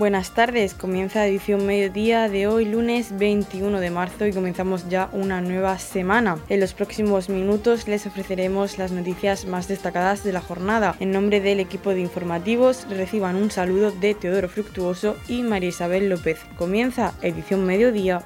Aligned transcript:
Buenas 0.00 0.32
tardes, 0.32 0.72
comienza 0.72 1.26
edición 1.26 1.66
mediodía 1.66 2.30
de 2.30 2.46
hoy 2.46 2.64
lunes 2.64 3.18
21 3.18 3.80
de 3.80 3.90
marzo 3.90 4.26
y 4.26 4.32
comenzamos 4.32 4.88
ya 4.88 5.10
una 5.12 5.42
nueva 5.42 5.78
semana. 5.78 6.38
En 6.48 6.60
los 6.60 6.72
próximos 6.72 7.28
minutos 7.28 7.86
les 7.86 8.06
ofreceremos 8.06 8.78
las 8.78 8.92
noticias 8.92 9.44
más 9.44 9.68
destacadas 9.68 10.24
de 10.24 10.32
la 10.32 10.40
jornada. 10.40 10.96
En 11.00 11.10
nombre 11.10 11.42
del 11.42 11.60
equipo 11.60 11.90
de 11.90 12.00
informativos 12.00 12.86
reciban 12.88 13.36
un 13.36 13.50
saludo 13.50 13.92
de 13.92 14.14
Teodoro 14.14 14.48
Fructuoso 14.48 15.18
y 15.28 15.42
María 15.42 15.68
Isabel 15.68 16.08
López. 16.08 16.40
Comienza 16.56 17.12
edición 17.20 17.66
mediodía. 17.66 18.22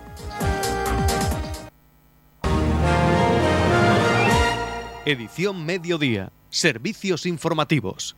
Edición 5.04 5.66
mediodía. 5.66 6.30
Servicios 6.50 7.26
informativos. 7.26 8.14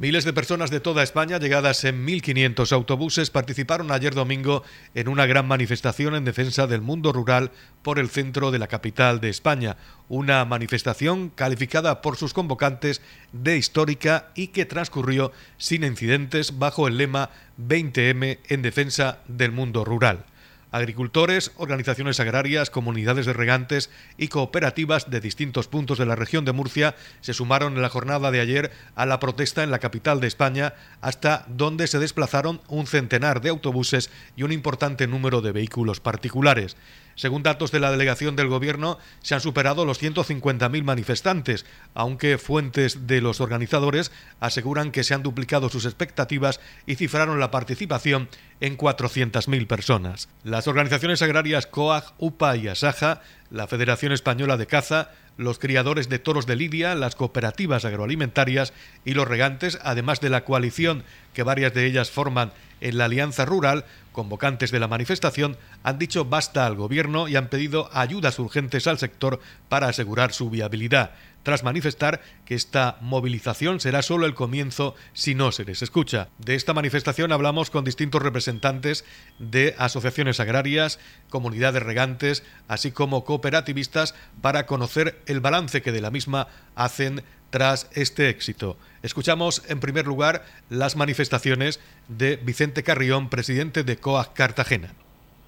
Miles 0.00 0.24
de 0.24 0.32
personas 0.32 0.70
de 0.70 0.78
toda 0.78 1.02
España, 1.02 1.40
llegadas 1.40 1.82
en 1.82 2.06
1.500 2.06 2.70
autobuses, 2.70 3.30
participaron 3.30 3.90
ayer 3.90 4.14
domingo 4.14 4.62
en 4.94 5.08
una 5.08 5.26
gran 5.26 5.48
manifestación 5.48 6.14
en 6.14 6.24
defensa 6.24 6.68
del 6.68 6.82
mundo 6.82 7.12
rural 7.12 7.50
por 7.82 7.98
el 7.98 8.08
centro 8.08 8.52
de 8.52 8.60
la 8.60 8.68
capital 8.68 9.20
de 9.20 9.28
España. 9.28 9.76
Una 10.08 10.44
manifestación 10.44 11.30
calificada 11.30 12.00
por 12.00 12.16
sus 12.16 12.32
convocantes 12.32 13.02
de 13.32 13.56
histórica 13.56 14.28
y 14.36 14.48
que 14.48 14.66
transcurrió 14.66 15.32
sin 15.56 15.82
incidentes 15.82 16.60
bajo 16.60 16.86
el 16.86 16.96
lema 16.96 17.30
20M 17.60 18.38
en 18.46 18.62
defensa 18.62 19.18
del 19.26 19.50
mundo 19.50 19.84
rural. 19.84 20.26
Agricultores, 20.70 21.52
organizaciones 21.56 22.20
agrarias, 22.20 22.68
comunidades 22.68 23.24
de 23.24 23.32
regantes 23.32 23.88
y 24.18 24.28
cooperativas 24.28 25.10
de 25.10 25.20
distintos 25.20 25.66
puntos 25.66 25.96
de 25.96 26.04
la 26.04 26.14
región 26.14 26.44
de 26.44 26.52
Murcia 26.52 26.94
se 27.22 27.32
sumaron 27.32 27.76
en 27.76 27.82
la 27.82 27.88
jornada 27.88 28.30
de 28.30 28.40
ayer 28.40 28.70
a 28.94 29.06
la 29.06 29.18
protesta 29.18 29.62
en 29.62 29.70
la 29.70 29.78
capital 29.78 30.20
de 30.20 30.26
España, 30.26 30.74
hasta 31.00 31.46
donde 31.48 31.86
se 31.86 31.98
desplazaron 31.98 32.60
un 32.68 32.86
centenar 32.86 33.40
de 33.40 33.48
autobuses 33.48 34.10
y 34.36 34.42
un 34.42 34.52
importante 34.52 35.06
número 35.06 35.40
de 35.40 35.52
vehículos 35.52 36.00
particulares. 36.00 36.76
Según 37.18 37.42
datos 37.42 37.72
de 37.72 37.80
la 37.80 37.90
delegación 37.90 38.36
del 38.36 38.46
Gobierno, 38.46 38.96
se 39.22 39.34
han 39.34 39.40
superado 39.40 39.84
los 39.84 40.00
150.000 40.00 40.84
manifestantes, 40.84 41.66
aunque 41.92 42.38
fuentes 42.38 43.08
de 43.08 43.20
los 43.20 43.40
organizadores 43.40 44.12
aseguran 44.38 44.92
que 44.92 45.02
se 45.02 45.14
han 45.14 45.24
duplicado 45.24 45.68
sus 45.68 45.84
expectativas 45.84 46.60
y 46.86 46.94
cifraron 46.94 47.40
la 47.40 47.50
participación 47.50 48.28
en 48.60 48.78
400.000 48.78 49.66
personas. 49.66 50.28
Las 50.58 50.66
organizaciones 50.66 51.22
agrarias 51.22 51.68
COAG, 51.68 52.14
UPA 52.18 52.56
y 52.56 52.66
ASAJA, 52.66 53.20
la 53.50 53.66
Federación 53.66 54.12
Española 54.12 54.56
de 54.56 54.66
Caza, 54.66 55.10
los 55.36 55.58
criadores 55.58 56.08
de 56.08 56.18
toros 56.18 56.46
de 56.46 56.56
Lidia, 56.56 56.94
las 56.94 57.14
cooperativas 57.14 57.84
agroalimentarias 57.84 58.72
y 59.04 59.14
los 59.14 59.28
regantes, 59.28 59.78
además 59.82 60.20
de 60.20 60.30
la 60.30 60.44
coalición 60.44 61.04
que 61.32 61.42
varias 61.42 61.74
de 61.74 61.86
ellas 61.86 62.10
forman 62.10 62.52
en 62.80 62.98
la 62.98 63.06
Alianza 63.06 63.44
Rural, 63.44 63.84
convocantes 64.12 64.70
de 64.70 64.80
la 64.80 64.88
manifestación, 64.88 65.56
han 65.82 65.98
dicho 65.98 66.24
basta 66.24 66.66
al 66.66 66.76
gobierno 66.76 67.28
y 67.28 67.36
han 67.36 67.48
pedido 67.48 67.88
ayudas 67.92 68.38
urgentes 68.38 68.86
al 68.86 68.98
sector 68.98 69.40
para 69.68 69.88
asegurar 69.88 70.32
su 70.32 70.50
viabilidad 70.50 71.12
tras 71.48 71.64
manifestar 71.64 72.20
que 72.44 72.54
esta 72.54 72.98
movilización 73.00 73.80
será 73.80 74.02
solo 74.02 74.26
el 74.26 74.34
comienzo 74.34 74.94
si 75.14 75.34
no 75.34 75.50
se 75.50 75.64
les 75.64 75.80
escucha. 75.80 76.28
De 76.36 76.54
esta 76.54 76.74
manifestación 76.74 77.32
hablamos 77.32 77.70
con 77.70 77.84
distintos 77.84 78.20
representantes 78.20 79.06
de 79.38 79.74
asociaciones 79.78 80.40
agrarias, 80.40 80.98
comunidades 81.30 81.82
regantes, 81.82 82.42
así 82.66 82.90
como 82.90 83.24
cooperativistas, 83.38 84.14
para 84.42 84.66
conocer 84.66 85.20
el 85.26 85.40
balance 85.40 85.82
que 85.82 85.92
de 85.92 86.00
la 86.00 86.10
misma 86.10 86.48
hacen 86.74 87.22
tras 87.50 87.88
este 87.94 88.28
éxito. 88.28 88.76
Escuchamos 89.02 89.62
en 89.68 89.80
primer 89.80 90.06
lugar 90.06 90.44
las 90.68 90.96
manifestaciones 90.96 91.80
de 92.08 92.36
Vicente 92.36 92.82
Carrión, 92.82 93.28
presidente 93.28 93.84
de 93.84 93.96
COAG 93.96 94.34
Cartagena. 94.34 94.92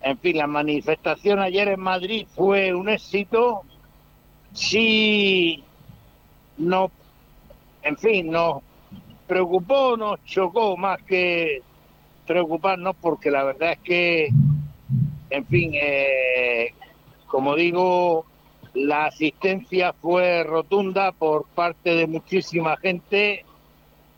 En 0.03 0.19
fin, 0.19 0.39
la 0.39 0.47
manifestación 0.47 1.41
ayer 1.41 1.69
en 1.69 1.81
Madrid 1.81 2.27
fue 2.35 2.75
un 2.75 2.89
éxito. 2.89 3.63
Sí 4.55 5.63
no, 6.61 6.91
en 7.83 7.97
fin, 7.97 8.31
nos 8.31 8.63
preocupó, 9.27 9.97
nos 9.97 10.23
chocó 10.25 10.77
más 10.77 11.03
que 11.03 11.63
preocuparnos 12.27 12.97
porque 13.01 13.31
la 13.31 13.45
verdad 13.45 13.73
es 13.73 13.79
que, 13.79 14.29
en 15.31 15.47
fin, 15.47 15.73
eh, 15.75 16.75
como 17.31 17.55
digo, 17.55 18.27
la 18.75 19.07
asistencia 19.07 19.93
fue 19.93 20.45
rotunda 20.45 21.13
por 21.13 21.47
parte 21.47 21.95
de 21.95 22.07
muchísima 22.07 22.77
gente. 22.77 23.45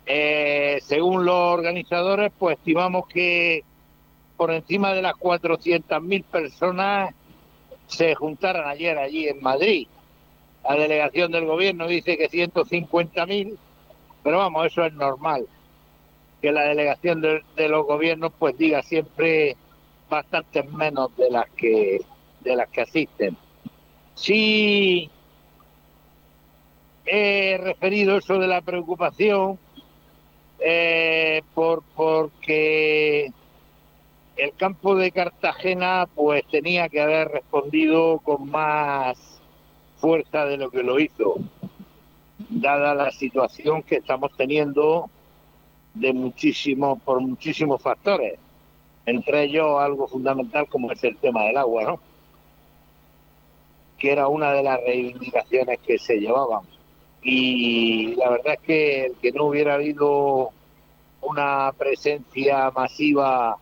Eh, 0.06 0.80
según 0.82 1.24
los 1.24 1.36
organizadores, 1.36 2.32
pues 2.38 2.58
estimamos 2.58 3.06
que 3.06 3.64
por 4.36 4.50
encima 4.50 4.92
de 4.92 5.02
las 5.02 5.14
400.000 5.14 6.24
personas 6.24 7.14
se 7.86 8.14
juntaran 8.14 8.68
ayer 8.68 8.98
allí 8.98 9.28
en 9.28 9.40
Madrid 9.42 9.86
la 10.64 10.76
delegación 10.76 11.32
del 11.32 11.46
gobierno 11.46 11.86
dice 11.86 12.16
que 12.16 12.30
150.000, 12.30 13.56
pero 14.22 14.38
vamos, 14.38 14.66
eso 14.66 14.84
es 14.84 14.92
normal. 14.94 15.46
Que 16.40 16.52
la 16.52 16.62
delegación 16.62 17.20
de, 17.20 17.68
los 17.68 17.86
gobiernos 17.86 18.32
pues 18.38 18.56
diga 18.56 18.82
siempre 18.82 19.56
bastante 20.08 20.62
menos 20.62 21.16
de 21.16 21.30
las 21.30 21.48
que 21.50 22.00
de 22.42 22.56
las 22.56 22.68
que 22.68 22.82
asisten. 22.82 23.36
Sí 24.14 25.10
he 27.04 27.58
referido 27.58 28.16
eso 28.16 28.38
de 28.38 28.46
la 28.46 28.60
preocupación 28.60 29.58
eh, 30.60 31.42
por 31.54 31.82
porque 31.96 33.32
el 34.36 34.54
campo 34.54 34.94
de 34.94 35.10
Cartagena 35.10 36.08
pues 36.14 36.44
tenía 36.50 36.88
que 36.88 37.00
haber 37.00 37.28
respondido 37.28 38.18
con 38.20 38.48
más 38.48 39.40
fuerza 39.96 40.46
de 40.46 40.56
lo 40.56 40.70
que 40.70 40.82
lo 40.82 40.98
hizo, 40.98 41.36
dada 42.48 42.94
la 42.94 43.10
situación 43.10 43.82
que 43.82 43.96
estamos 43.96 44.32
teniendo 44.36 45.10
de 45.94 46.12
muchísimos, 46.12 47.00
por 47.02 47.20
muchísimos 47.20 47.82
factores, 47.82 48.38
entre 49.06 49.44
ellos 49.44 49.80
algo 49.80 50.08
fundamental 50.08 50.66
como 50.68 50.90
es 50.90 51.02
el 51.04 51.16
tema 51.18 51.42
del 51.42 51.56
agua, 51.56 51.84
¿no? 51.84 52.11
Que 54.02 54.10
era 54.10 54.26
una 54.26 54.52
de 54.52 54.64
las 54.64 54.80
reivindicaciones 54.80 55.78
que 55.78 55.96
se 55.96 56.16
llevaban. 56.16 56.62
Y 57.22 58.16
la 58.16 58.30
verdad 58.30 58.54
es 58.54 58.60
que 58.62 59.04
el 59.04 59.14
que 59.22 59.30
no 59.30 59.44
hubiera 59.44 59.74
habido 59.74 60.50
una 61.20 61.72
presencia 61.78 62.72
masiva 62.72 63.56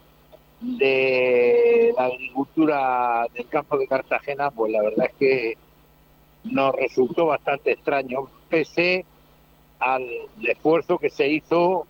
de 0.62 1.92
la 1.94 2.06
agricultura 2.06 3.26
del 3.34 3.48
campo 3.48 3.76
de 3.76 3.86
Cartagena, 3.86 4.50
pues 4.50 4.72
la 4.72 4.80
verdad 4.80 5.10
es 5.10 5.14
que 5.18 5.58
nos 6.44 6.74
resultó 6.74 7.26
bastante 7.26 7.72
extraño, 7.72 8.30
pese 8.48 9.04
al 9.78 10.08
esfuerzo 10.42 10.96
que 10.96 11.10
se 11.10 11.28
hizo 11.28 11.86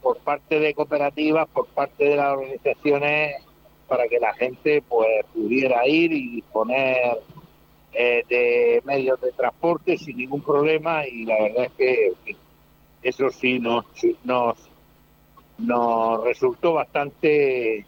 por 0.00 0.16
parte 0.20 0.58
de 0.58 0.72
cooperativas, 0.72 1.46
por 1.50 1.66
parte 1.66 2.04
de 2.04 2.16
las 2.16 2.32
organizaciones, 2.32 3.44
para 3.86 4.08
que 4.08 4.18
la 4.18 4.32
gente 4.32 4.82
pues 4.88 5.26
pudiera 5.34 5.86
ir 5.86 6.12
y 6.12 6.36
disponer 6.36 7.18
eh, 7.92 8.24
de 8.28 8.82
medios 8.84 9.20
de 9.20 9.32
transporte 9.32 9.96
sin 9.98 10.16
ningún 10.16 10.42
problema 10.42 11.06
y 11.06 11.24
la 11.24 11.42
verdad 11.42 11.64
es 11.64 11.72
que 11.72 12.12
eso 13.02 13.30
sí 13.30 13.58
nos, 13.58 13.84
nos, 14.24 14.56
nos 15.58 16.24
resultó 16.24 16.74
bastante 16.74 17.84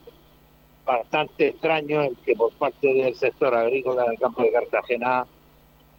bastante 0.85 1.49
extraño 1.49 2.03
el 2.03 2.17
que 2.25 2.35
por 2.35 2.53
parte 2.55 2.93
del 2.93 3.15
sector 3.15 3.55
agrícola 3.55 4.05
del 4.05 4.19
campo 4.19 4.43
de 4.43 4.53
Cartagena 4.53 5.27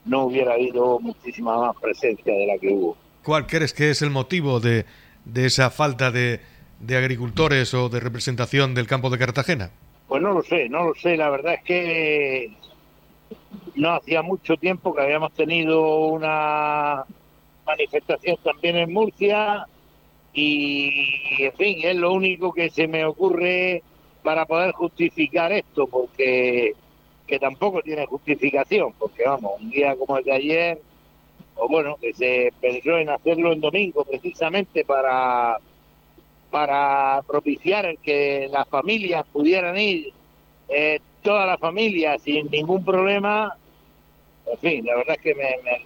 no 0.05 0.25
hubiera 0.25 0.53
habido 0.53 0.99
muchísima 0.99 1.57
más 1.57 1.77
presencia 1.77 2.33
de 2.33 2.47
la 2.47 2.57
que 2.57 2.67
hubo. 2.67 2.97
¿Cuál 3.23 3.47
crees 3.47 3.73
que 3.73 3.89
es 3.89 4.01
el 4.01 4.09
motivo 4.09 4.59
de, 4.59 4.85
de 5.23 5.45
esa 5.45 5.69
falta 5.69 6.11
de, 6.11 6.41
de 6.81 6.97
agricultores 6.97 7.73
o 7.73 7.87
de 7.87 8.01
representación 8.01 8.75
del 8.75 8.87
campo 8.87 9.09
de 9.09 9.17
Cartagena? 9.17 9.71
Pues 10.07 10.21
no 10.21 10.33
lo 10.33 10.43
sé, 10.43 10.67
no 10.67 10.83
lo 10.83 10.95
sé. 10.95 11.15
La 11.15 11.29
verdad 11.29 11.53
es 11.53 11.63
que 11.63 12.51
no 13.75 13.91
hacía 13.91 14.21
mucho 14.21 14.57
tiempo 14.57 14.93
que 14.93 15.01
habíamos 15.01 15.33
tenido 15.33 16.07
una 16.07 17.05
manifestación 17.65 18.37
también 18.43 18.77
en 18.77 18.93
Murcia 18.93 19.67
y, 20.33 21.07
en 21.39 21.53
fin, 21.53 21.79
es 21.83 21.95
lo 21.95 22.13
único 22.13 22.53
que 22.53 22.69
se 22.69 22.87
me 22.87 23.05
ocurre 23.05 23.83
para 24.23 24.45
poder 24.45 24.71
justificar 24.71 25.51
esto, 25.51 25.87
porque 25.87 26.73
que 27.27 27.39
tampoco 27.39 27.81
tiene 27.81 28.05
justificación, 28.05 28.93
porque 28.99 29.23
vamos, 29.25 29.53
un 29.59 29.69
día 29.69 29.95
como 29.95 30.17
el 30.17 30.23
de 30.25 30.31
ayer, 30.31 30.81
o 31.55 31.67
bueno, 31.69 31.97
que 32.01 32.13
se 32.13 32.51
pensó 32.59 32.97
en 32.97 33.09
hacerlo 33.09 33.53
en 33.53 33.61
domingo 33.61 34.03
precisamente 34.03 34.83
para, 34.83 35.57
para 36.51 37.21
propiciar 37.25 37.85
el 37.85 37.97
que 37.99 38.49
las 38.51 38.67
familias 38.67 39.25
pudieran 39.31 39.77
ir, 39.77 40.11
eh, 40.67 40.99
toda 41.23 41.45
la 41.45 41.57
familia 41.57 42.19
sin 42.19 42.49
ningún 42.51 42.85
problema, 42.85 43.57
en 44.45 44.57
fin, 44.59 44.85
la 44.85 44.95
verdad 44.97 45.15
es 45.15 45.21
que 45.21 45.35
me, 45.35 45.85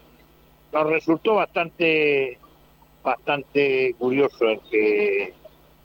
nos 0.74 0.90
resultó 0.90 1.36
bastante 1.36 2.38
bastante 3.04 3.96
curioso 3.98 4.50
el 4.50 4.60
que 4.70 5.34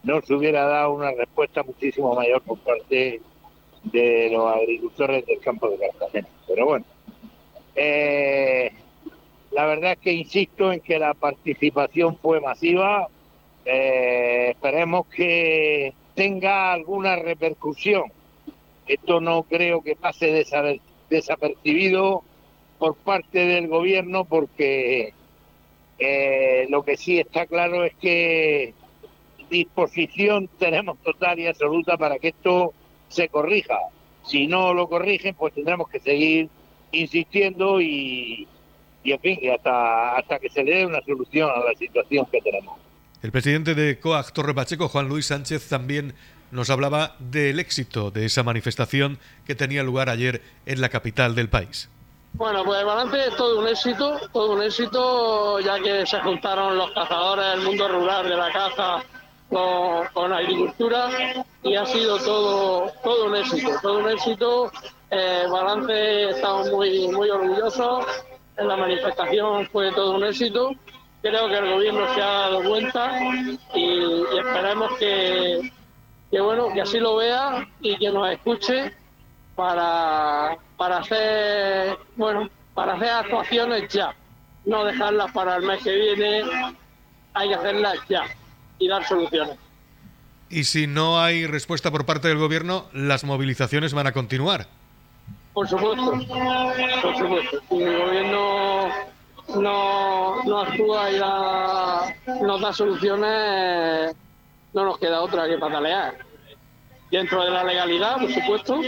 no 0.03 0.21
se 0.23 0.35
hubiera 0.35 0.65
dado 0.65 0.95
una 0.95 1.13
respuesta 1.13 1.63
muchísimo 1.63 2.15
mayor 2.15 2.43
por 2.43 2.59
parte 2.59 3.21
de 3.85 4.31
los 4.33 4.53
agricultores 4.53 5.25
del 5.27 5.39
campo 5.39 5.71
de 5.71 5.79
Cartagena. 5.79 6.29
Pero 6.49 6.67
bueno, 6.67 6.85
eh, 7.77 8.73
la 9.53 9.67
verdad 9.67 9.93
es 9.93 9.99
que 9.99 10.13
insisto 10.13 10.73
en 10.73 10.81
que 10.81 10.99
la 10.99 11.15
participación 11.15 12.17
fue 12.17 12.41
masiva. 12.41 13.09
Eh, 13.65 14.49
esperemos 14.51 15.07
que 15.07 15.95
tenga 16.15 16.73
alguna 16.73 17.17
repercusión. 17.17 18.05
Esto 18.87 19.21
no 19.21 19.45
creo 19.45 19.83
que 19.83 19.97
pase 19.97 20.45
desapercibido 21.09 22.23
por 22.79 22.97
parte 22.97 23.39
del 23.39 23.69
gobierno 23.69 24.25
porque 24.25 25.15
eh, 25.99 26.67
lo 26.69 26.83
que 26.83 26.97
sí 26.97 27.21
está 27.21 27.47
claro 27.47 27.85
es 27.85 27.95
que 27.95 28.75
disposición 29.49 30.49
tenemos 30.59 30.99
total 31.03 31.39
y 31.39 31.47
absoluta 31.47 31.97
para 31.97 32.19
que 32.19 32.29
esto 32.29 32.73
se 33.09 33.29
corrija. 33.29 33.79
Si 34.27 34.47
no 34.47 34.73
lo 34.75 34.89
corrigen, 34.89 35.35
pues 35.35 35.55
tendremos 35.55 35.89
que 35.89 36.01
seguir 36.01 36.49
insistiendo 36.91 37.81
y, 37.81 38.49
y 39.05 39.13
en 39.13 39.21
fin, 39.21 39.39
hasta, 39.55 40.17
hasta 40.17 40.39
que 40.39 40.49
se 40.49 40.65
le 40.65 40.77
dé 40.77 40.87
una 40.87 41.01
solución 41.03 41.51
a 41.51 41.61
la 41.61 41.75
situación 41.79 42.27
que 42.33 42.41
tenemos. 42.41 42.79
El 43.23 43.31
presidente 43.31 43.77
de 43.77 44.01
COAG 44.01 44.33
Torre 44.33 44.55
Pacheco, 44.55 44.89
Juan 44.89 45.09
Luis 45.09 45.27
Sánchez, 45.27 45.69
también 45.69 46.15
nos 46.53 46.71
hablaba 46.71 47.17
del 47.19 47.59
éxito 47.59 48.11
de 48.13 48.27
esa 48.27 48.45
manifestación 48.45 49.19
que 49.47 49.57
tenía 49.57 49.83
lugar 49.83 50.09
ayer 50.09 50.43
en 50.67 50.81
la 50.81 50.91
capital 50.91 51.35
del 51.35 51.49
país. 51.49 51.89
Bueno, 52.35 52.63
pues 52.65 52.81
el 52.81 52.87
balance 52.87 53.27
es 53.27 53.37
todo 53.37 53.61
un 53.61 53.69
éxito, 53.69 54.21
todo 54.33 54.53
un 54.53 54.63
éxito, 54.63 55.61
ya 55.61 55.79
que 55.81 56.07
se 56.07 56.19
juntaron 56.21 56.79
los 56.79 56.91
cazadores 56.93 57.57
del 57.57 57.61
mundo 57.63 57.89
rural 57.89 58.29
de 58.29 58.37
la 58.37 58.53
caza 58.53 59.03
con, 59.51 60.31
la 60.31 60.37
agricultura 60.39 61.11
y 61.63 61.75
ha 61.75 61.85
sido 61.85 62.19
todo, 62.19 62.91
todo 63.03 63.27
un 63.27 63.37
éxito, 63.37 63.71
todo 63.83 63.99
un 63.99 64.11
éxito. 64.11 64.73
El 65.11 65.51
balance 65.51 66.31
estamos 66.31 66.71
muy, 66.71 67.09
muy 67.09 67.29
orgullosos, 67.29 68.07
la 68.57 68.77
manifestación 68.77 69.67
fue 69.71 69.93
todo 69.93 70.17
un 70.17 70.25
éxito. 70.25 70.71
Creo 71.21 71.49
que 71.49 71.59
el 71.59 71.71
gobierno 71.71 72.15
se 72.15 72.21
ha 72.23 72.27
dado 72.27 72.63
cuenta 72.63 73.13
y, 73.75 74.23
esperemos 74.39 74.93
que, 74.99 75.73
que, 76.33 76.41
bueno, 76.41 76.73
que 76.73 76.81
así 76.81 76.99
lo 76.99 77.17
vea 77.17 77.69
y 77.83 77.97
que 77.99 78.11
nos 78.11 78.33
escuche 78.33 78.91
para, 79.55 80.57
para 80.79 80.97
hacer, 80.99 81.99
bueno, 82.17 82.49
para 82.75 82.95
hacer 82.95 83.11
actuaciones 83.11 83.93
ya, 83.93 84.17
no 84.65 84.83
dejarlas 84.87 85.31
para 85.33 85.57
el 85.57 85.63
mes 85.65 85.85
que 85.85 85.95
viene, 85.95 86.43
hay 87.35 87.49
que 87.51 87.55
hacerlas 87.55 87.99
ya 88.09 88.25
y 88.79 88.89
dar 88.89 89.07
soluciones. 89.07 89.59
Y 90.49 90.65
si 90.65 90.87
no 90.87 91.21
hay 91.21 91.47
respuesta 91.47 91.91
por 91.91 92.07
parte 92.07 92.29
del 92.29 92.39
gobierno, 92.39 92.87
las 92.95 93.25
movilizaciones 93.25 93.93
van 93.93 94.07
a 94.07 94.13
continuar. 94.13 94.69
Por 95.53 95.69
supuesto, 95.69 96.13
por 97.03 97.17
supuesto. 97.17 97.61
Si 97.69 97.83
el 97.83 97.99
gobierno 97.99 98.89
no, 99.61 100.45
no 100.45 100.61
actúa 100.61 101.11
y 101.11 102.43
nos 102.43 102.61
da 102.61 102.73
soluciones, 102.73 104.17
no 104.73 104.85
nos 104.85 104.99
queda 104.99 105.21
otra 105.21 105.47
que 105.47 105.59
patalear. 105.59 106.19
Dentro 107.11 107.45
de 107.45 107.51
la 107.51 107.65
legalidad, 107.65 108.19
por 108.19 108.33
supuesto, 108.33 108.81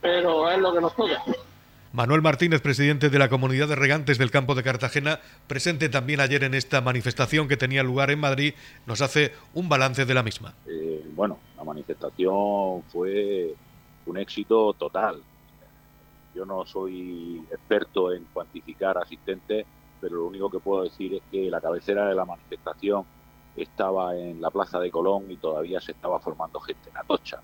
pero 0.00 0.50
es 0.50 0.58
lo 0.58 0.72
que 0.72 0.80
nos 0.80 0.96
toca. 0.96 1.22
Manuel 1.92 2.20
Martínez, 2.20 2.60
presidente 2.60 3.08
de 3.08 3.18
la 3.18 3.30
Comunidad 3.30 3.66
de 3.68 3.74
Regantes 3.74 4.18
del 4.18 4.30
Campo 4.30 4.54
de 4.54 4.62
Cartagena, 4.62 5.20
presente 5.46 5.88
también 5.88 6.20
ayer 6.20 6.44
en 6.44 6.54
esta 6.54 6.80
manifestación 6.80 7.48
que 7.48 7.56
tenía 7.56 7.82
lugar 7.82 8.10
en 8.10 8.20
Madrid, 8.20 8.54
nos 8.86 9.00
hace 9.00 9.32
un 9.54 9.68
balance 9.68 10.04
de 10.04 10.14
la 10.14 10.22
misma. 10.22 10.54
Eh, 10.66 11.02
bueno, 11.14 11.38
la 11.56 11.64
manifestación 11.64 12.82
fue 12.88 13.54
un 14.06 14.18
éxito 14.18 14.74
total. 14.74 15.22
Yo 16.34 16.44
no 16.44 16.66
soy 16.66 17.42
experto 17.50 18.12
en 18.12 18.24
cuantificar 18.32 18.98
asistentes, 18.98 19.64
pero 20.00 20.16
lo 20.16 20.26
único 20.26 20.50
que 20.50 20.58
puedo 20.58 20.84
decir 20.84 21.14
es 21.14 21.22
que 21.30 21.48
la 21.48 21.60
cabecera 21.60 22.06
de 22.06 22.14
la 22.14 22.24
manifestación 22.24 23.04
estaba 23.62 24.16
en 24.16 24.40
la 24.40 24.50
Plaza 24.50 24.78
de 24.78 24.90
Colón 24.90 25.30
y 25.30 25.36
todavía 25.36 25.80
se 25.80 25.92
estaba 25.92 26.20
formando 26.20 26.60
gente 26.60 26.90
en 26.90 26.96
Atocha. 26.96 27.40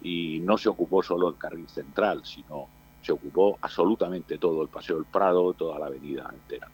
Y 0.00 0.40
no 0.40 0.56
se 0.58 0.68
ocupó 0.68 1.02
solo 1.02 1.28
el 1.28 1.36
carril 1.36 1.68
central, 1.68 2.24
sino 2.24 2.68
se 3.02 3.12
ocupó 3.12 3.58
absolutamente 3.60 4.38
todo 4.38 4.62
el 4.62 4.68
Paseo 4.68 4.96
del 4.96 5.06
Prado, 5.06 5.52
toda 5.54 5.78
la 5.78 5.86
avenida 5.86 6.28
entera. 6.32 6.68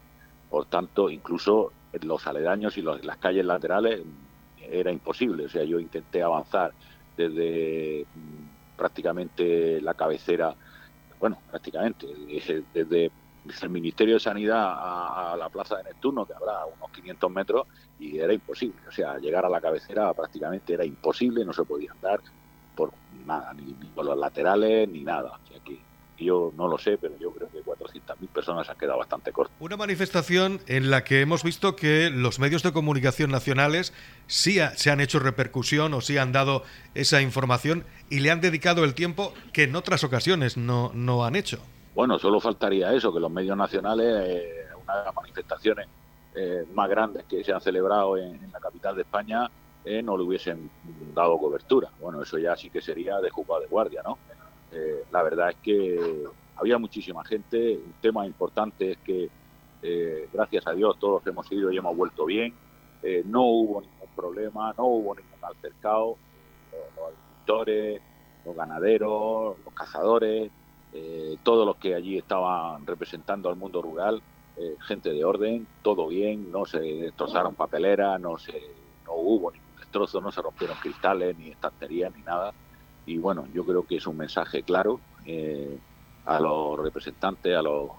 Por 0.51 0.67
tanto, 0.67 1.11
incluso 1.11 1.73
los 2.03 2.27
aledaños 2.27 2.77
y 2.77 2.83
las 2.83 3.17
calles 3.19 3.45
laterales 3.45 4.03
era 4.61 4.93
imposible. 4.93 5.47
O 5.47 5.49
sea, 5.49 5.65
yo 5.65 5.79
intenté 5.81 6.23
avanzar 6.23 6.73
desde 7.17 8.07
mm, 8.15 8.77
prácticamente 8.77 9.81
la 9.81 9.95
cabecera, 9.95 10.55
bueno, 11.21 11.39
prácticamente, 11.51 12.07
desde, 12.73 13.11
el 13.63 13.71
Ministerio 13.71 14.15
de 14.15 14.21
Sanidad 14.21 14.63
a, 14.63 15.37
la 15.37 15.49
Plaza 15.49 15.77
de 15.77 15.85
Neptuno, 15.85 16.27
que 16.27 16.35
habrá 16.35 16.65
unos 16.67 16.91
500 16.91 17.31
metros, 17.31 17.67
y 17.99 18.19
era 18.19 18.33
imposible. 18.33 18.77
O 18.89 18.93
sea, 18.93 19.19
llegar 19.19 19.45
a 19.45 19.49
la 19.49 19.61
cabecera 19.61 20.13
prácticamente 20.15 20.75
era 20.75 20.85
imposible, 20.85 21.45
no 21.45 21.53
se 21.53 21.65
podía 21.65 21.93
andar 21.93 22.21
por 22.75 22.93
nada, 23.27 23.53
ni, 23.55 23.73
por 23.95 24.05
los 24.05 24.19
laterales, 24.19 24.89
ni 24.89 25.05
nada. 25.05 25.33
O 25.33 25.55
yo 26.25 26.53
no 26.57 26.69
lo 26.69 26.79
sé, 26.79 26.97
pero 26.97 27.19
yo 27.19 27.33
creo 27.33 27.49
que 27.51 27.63
400.000 27.63 28.29
personas 28.29 28.69
han 28.69 28.77
quedado 28.77 28.99
bastante 28.99 29.33
cortas. 29.33 29.57
Una 29.61 29.77
manifestación 29.77 30.61
en 30.67 30.91
la 30.91 31.05
que 31.05 31.21
hemos 31.21 31.43
visto 31.43 31.77
que 31.77 32.11
los 32.11 32.39
medios 32.39 32.63
de 32.63 32.73
comunicación 32.73 33.31
nacionales 33.31 33.93
sí 34.27 34.59
se 34.77 34.91
han 34.91 35.01
hecho 35.01 35.19
repercusión 35.19 35.93
o 35.95 36.01
sí 36.01 36.17
han 36.17 36.33
dado 36.33 36.63
esa 36.95 37.21
información 37.21 37.85
y 38.11 38.21
le 38.21 38.31
han 38.31 38.41
dedicado 38.41 38.85
el 38.85 38.95
tiempo 38.95 39.35
que 39.53 39.65
en 39.65 39.77
otras 39.77 40.05
ocasiones 40.05 40.57
no, 40.57 40.93
no 40.95 41.25
han 41.25 41.37
hecho. 41.37 41.61
Bueno, 41.95 42.19
solo 42.19 42.41
faltaría 42.41 42.93
eso, 42.93 43.13
que 43.13 43.21
los 43.21 43.31
medios 43.31 43.57
nacionales, 43.57 44.29
eh, 44.29 44.67
una 44.83 44.99
de 44.99 45.05
las 45.05 45.15
manifestaciones 45.15 45.87
eh, 46.35 46.67
más 46.75 46.89
grandes 46.89 47.25
que 47.25 47.45
se 47.45 47.53
han 47.53 47.61
celebrado 47.61 48.17
en, 48.17 48.51
la 48.53 48.59
capital 48.59 48.97
de 48.97 49.03
España, 49.03 49.49
eh, 49.85 50.03
no 50.03 50.17
le 50.17 50.25
hubiesen 50.25 50.71
dado 51.15 51.39
cobertura. 51.39 51.91
Bueno, 52.01 52.23
eso 52.23 52.39
ya 52.39 52.57
sí 52.57 52.71
que 52.71 52.81
sería 52.81 53.19
de 53.19 53.25
de 53.25 53.67
guardia, 53.71 54.03
¿no? 54.03 54.19
Eh, 54.73 55.05
la 55.13 55.23
verdad 55.23 55.51
es 55.51 55.57
que 55.57 56.25
había 56.57 56.79
muchísima 56.79 57.25
gente. 57.25 57.77
Un 57.77 57.95
tema 58.01 58.27
importante 58.27 58.93
es 58.93 58.99
que, 58.99 59.31
eh, 59.83 60.29
gracias 60.33 60.67
a 60.67 60.73
Dios, 60.73 60.99
todos 60.99 61.25
hemos 61.27 61.51
ido 61.53 61.71
y 61.71 61.77
hemos 61.77 61.97
vuelto 61.97 62.25
bien. 62.25 62.55
No 63.27 63.43
hubo 63.43 63.83
ningún 63.83 64.09
problema, 64.17 64.73
no 64.79 64.87
hubo 64.87 65.15
ningún 65.15 65.39
altercado. 65.43 66.17
Los, 66.73 67.13
agricultores, 67.13 68.01
los 68.47 68.57
ganaderos, 68.57 69.59
los 69.63 69.75
cazadores, 69.75 70.51
todos 71.43 71.67
los 71.67 71.77
que 71.77 71.95
allí 71.95 72.17
estaban 72.17 72.87
representando 72.87 73.49
al 73.49 73.57
mundo 73.57 73.83
rural, 73.83 74.23
gente 74.87 75.11
de 75.11 75.25
orden, 75.25 75.67
todo 75.83 76.07
bien, 76.07 76.53
no 76.53 76.65
se 76.65 76.79
destrozaron 76.79 77.55
papeleras, 77.55 78.21
no, 78.21 78.39
se, 78.39 78.53
no 79.05 79.15
hubo 79.15 79.51
ningún 79.51 79.77
destrozo, 79.77 80.21
no 80.21 80.31
se 80.31 80.43
rompieron 80.43 80.77
cristales, 80.79 81.37
ni 81.37 81.51
estanterías, 81.51 82.15
ni 82.15 82.23
nada. 82.23 82.53
Y 83.07 83.19
bueno, 83.19 83.47
yo 83.53 83.65
creo 83.65 83.87
que 83.87 83.97
es 83.97 84.07
un 84.07 84.17
mensaje 84.17 84.63
claro 84.63 85.01
eh, 85.27 85.79
a 86.25 86.41
los 86.41 86.79
representantes, 86.79 87.57
a 87.57 87.63
los, 87.63 87.91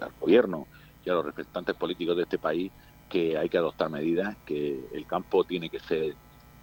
al 0.00 0.12
gobierno 0.20 0.66
y 1.04 1.10
a 1.10 1.14
los 1.14 1.24
representantes 1.24 1.74
políticos 1.76 2.16
de 2.16 2.22
este 2.24 2.38
país 2.38 2.70
que 3.08 3.36
hay 3.36 3.48
que 3.48 3.58
adoptar 3.58 3.90
medidas, 3.90 4.36
que 4.44 4.88
el 4.92 5.06
campo 5.06 5.44
tiene 5.44 5.68
que 5.68 5.80
ser, 5.80 6.14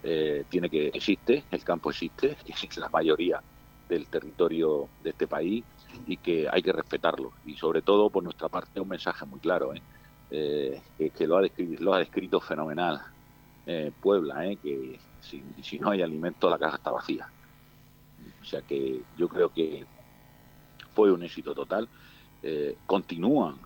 eh, 0.02 0.44
tiene 0.48 0.70
que 0.70 0.88
existe, 0.88 1.44
el 1.50 1.64
campo 1.64 1.90
existe, 1.90 2.36
la 2.76 2.88
mayoría 2.88 3.42
del 3.88 4.06
territorio 4.06 4.88
de 5.02 5.10
este 5.10 5.26
país 5.26 5.64
y 6.06 6.16
que 6.16 6.48
hay 6.50 6.62
que 6.62 6.72
respetarlo. 6.72 7.32
Y 7.46 7.56
sobre 7.56 7.82
todo, 7.82 8.10
por 8.10 8.22
nuestra 8.22 8.48
parte, 8.48 8.80
un 8.80 8.88
mensaje 8.88 9.24
muy 9.26 9.40
claro, 9.40 9.72
¿eh? 9.74 9.82
que 10.98 11.26
lo 11.26 11.38
ha, 11.38 11.42
descrito, 11.42 11.82
lo 11.82 11.94
ha 11.94 11.98
descrito 11.98 12.40
fenomenal 12.40 13.00
Puebla, 14.00 14.44
que 14.62 14.98
si, 15.20 15.78
no 15.78 15.90
hay 15.90 16.02
alimento, 16.02 16.48
la 16.48 16.58
caja 16.58 16.76
está 16.76 16.90
vacía. 16.90 17.28
O 18.40 18.44
sea 18.44 18.62
que 18.62 19.02
yo 19.16 19.28
creo 19.28 19.52
que 19.52 19.84
fue 20.94 21.12
un 21.12 21.22
éxito 21.22 21.54
total. 21.54 21.88
Eh, 22.42 22.76
continúan 22.86 23.56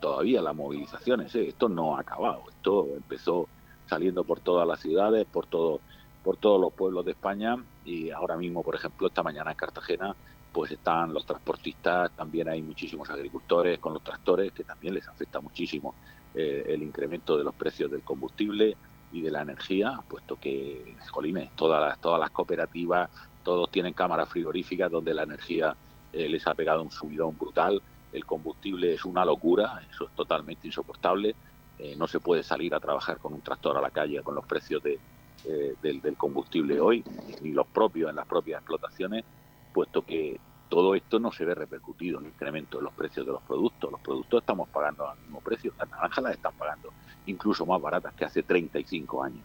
todavía 0.00 0.42
las 0.42 0.54
movilizaciones. 0.54 1.34
¿eh? 1.34 1.48
Esto 1.48 1.68
no 1.68 1.96
ha 1.96 2.00
acabado. 2.00 2.44
Esto 2.50 2.88
empezó 2.94 3.48
saliendo 3.86 4.24
por 4.24 4.40
todas 4.40 4.66
las 4.66 4.80
ciudades, 4.80 5.26
por 5.26 5.46
todo, 5.46 5.80
por 6.26 6.38
todos 6.38 6.60
los 6.60 6.72
pueblos 6.72 7.04
de 7.04 7.12
España. 7.12 7.56
Y 7.84 8.10
ahora 8.10 8.36
mismo, 8.36 8.64
por 8.64 8.74
ejemplo, 8.74 9.06
esta 9.06 9.22
mañana 9.22 9.52
en 9.52 9.56
Cartagena, 9.56 10.16
pues 10.52 10.72
están 10.72 11.14
los 11.14 11.24
transportistas, 11.24 12.10
también 12.16 12.48
hay 12.48 12.62
muchísimos 12.62 13.08
agricultores 13.10 13.78
con 13.78 13.92
los 13.94 14.02
tractores 14.02 14.50
que 14.50 14.64
también 14.64 14.94
les 14.94 15.06
afecta 15.06 15.38
muchísimo 15.38 15.94
eh, 16.34 16.64
el 16.66 16.82
incremento 16.82 17.38
de 17.38 17.44
los 17.44 17.54
precios 17.54 17.92
del 17.92 18.02
combustible 18.02 18.76
y 19.12 19.20
de 19.20 19.30
la 19.30 19.42
energía, 19.42 20.00
puesto 20.08 20.34
que, 20.40 20.96
jolines, 21.12 21.52
todas 21.54 21.80
las, 21.80 22.00
todas 22.00 22.18
las 22.18 22.30
cooperativas, 22.30 23.08
todos 23.44 23.70
tienen 23.70 23.92
cámaras 23.92 24.28
frigoríficas 24.28 24.90
donde 24.90 25.14
la 25.14 25.22
energía 25.22 25.76
eh, 26.12 26.28
les 26.28 26.44
ha 26.48 26.54
pegado 26.54 26.82
un 26.82 26.90
subidón 26.90 27.38
brutal, 27.38 27.80
el 28.12 28.26
combustible 28.26 28.94
es 28.94 29.04
una 29.04 29.24
locura, 29.24 29.80
eso 29.88 30.06
es 30.06 30.10
totalmente 30.16 30.66
insoportable, 30.66 31.36
eh, 31.78 31.94
no 31.96 32.08
se 32.08 32.18
puede 32.18 32.42
salir 32.42 32.74
a 32.74 32.80
trabajar 32.80 33.18
con 33.18 33.32
un 33.32 33.42
tractor 33.42 33.76
a 33.76 33.80
la 33.80 33.90
calle 33.90 34.22
con 34.22 34.34
los 34.34 34.44
precios 34.44 34.82
de, 34.82 34.98
eh, 35.44 35.74
del, 35.82 36.00
del, 36.00 36.16
combustible 36.16 36.80
hoy, 36.80 37.04
ni 37.42 37.52
los 37.52 37.66
propios 37.66 38.10
en 38.10 38.16
las 38.16 38.26
propias 38.26 38.60
explotaciones, 38.60 39.24
puesto 39.72 40.02
que 40.02 40.40
todo 40.68 40.94
esto 40.94 41.18
no 41.18 41.32
se 41.32 41.44
ve 41.44 41.54
repercutido 41.54 42.18
en 42.18 42.26
incremento 42.26 42.78
de 42.78 42.84
los 42.84 42.92
precios 42.92 43.24
de 43.26 43.32
los 43.32 43.42
productos. 43.42 43.90
Los 43.90 44.00
productos 44.00 44.42
estamos 44.42 44.68
pagando 44.68 45.08
al 45.08 45.18
mismo 45.18 45.40
precio, 45.40 45.72
las 45.78 45.88
naranjas 45.90 46.24
las 46.24 46.34
están 46.34 46.54
pagando 46.54 46.92
incluso 47.26 47.66
más 47.66 47.80
baratas 47.80 48.14
que 48.14 48.24
hace 48.24 48.42
35 48.42 49.22
años, 49.22 49.42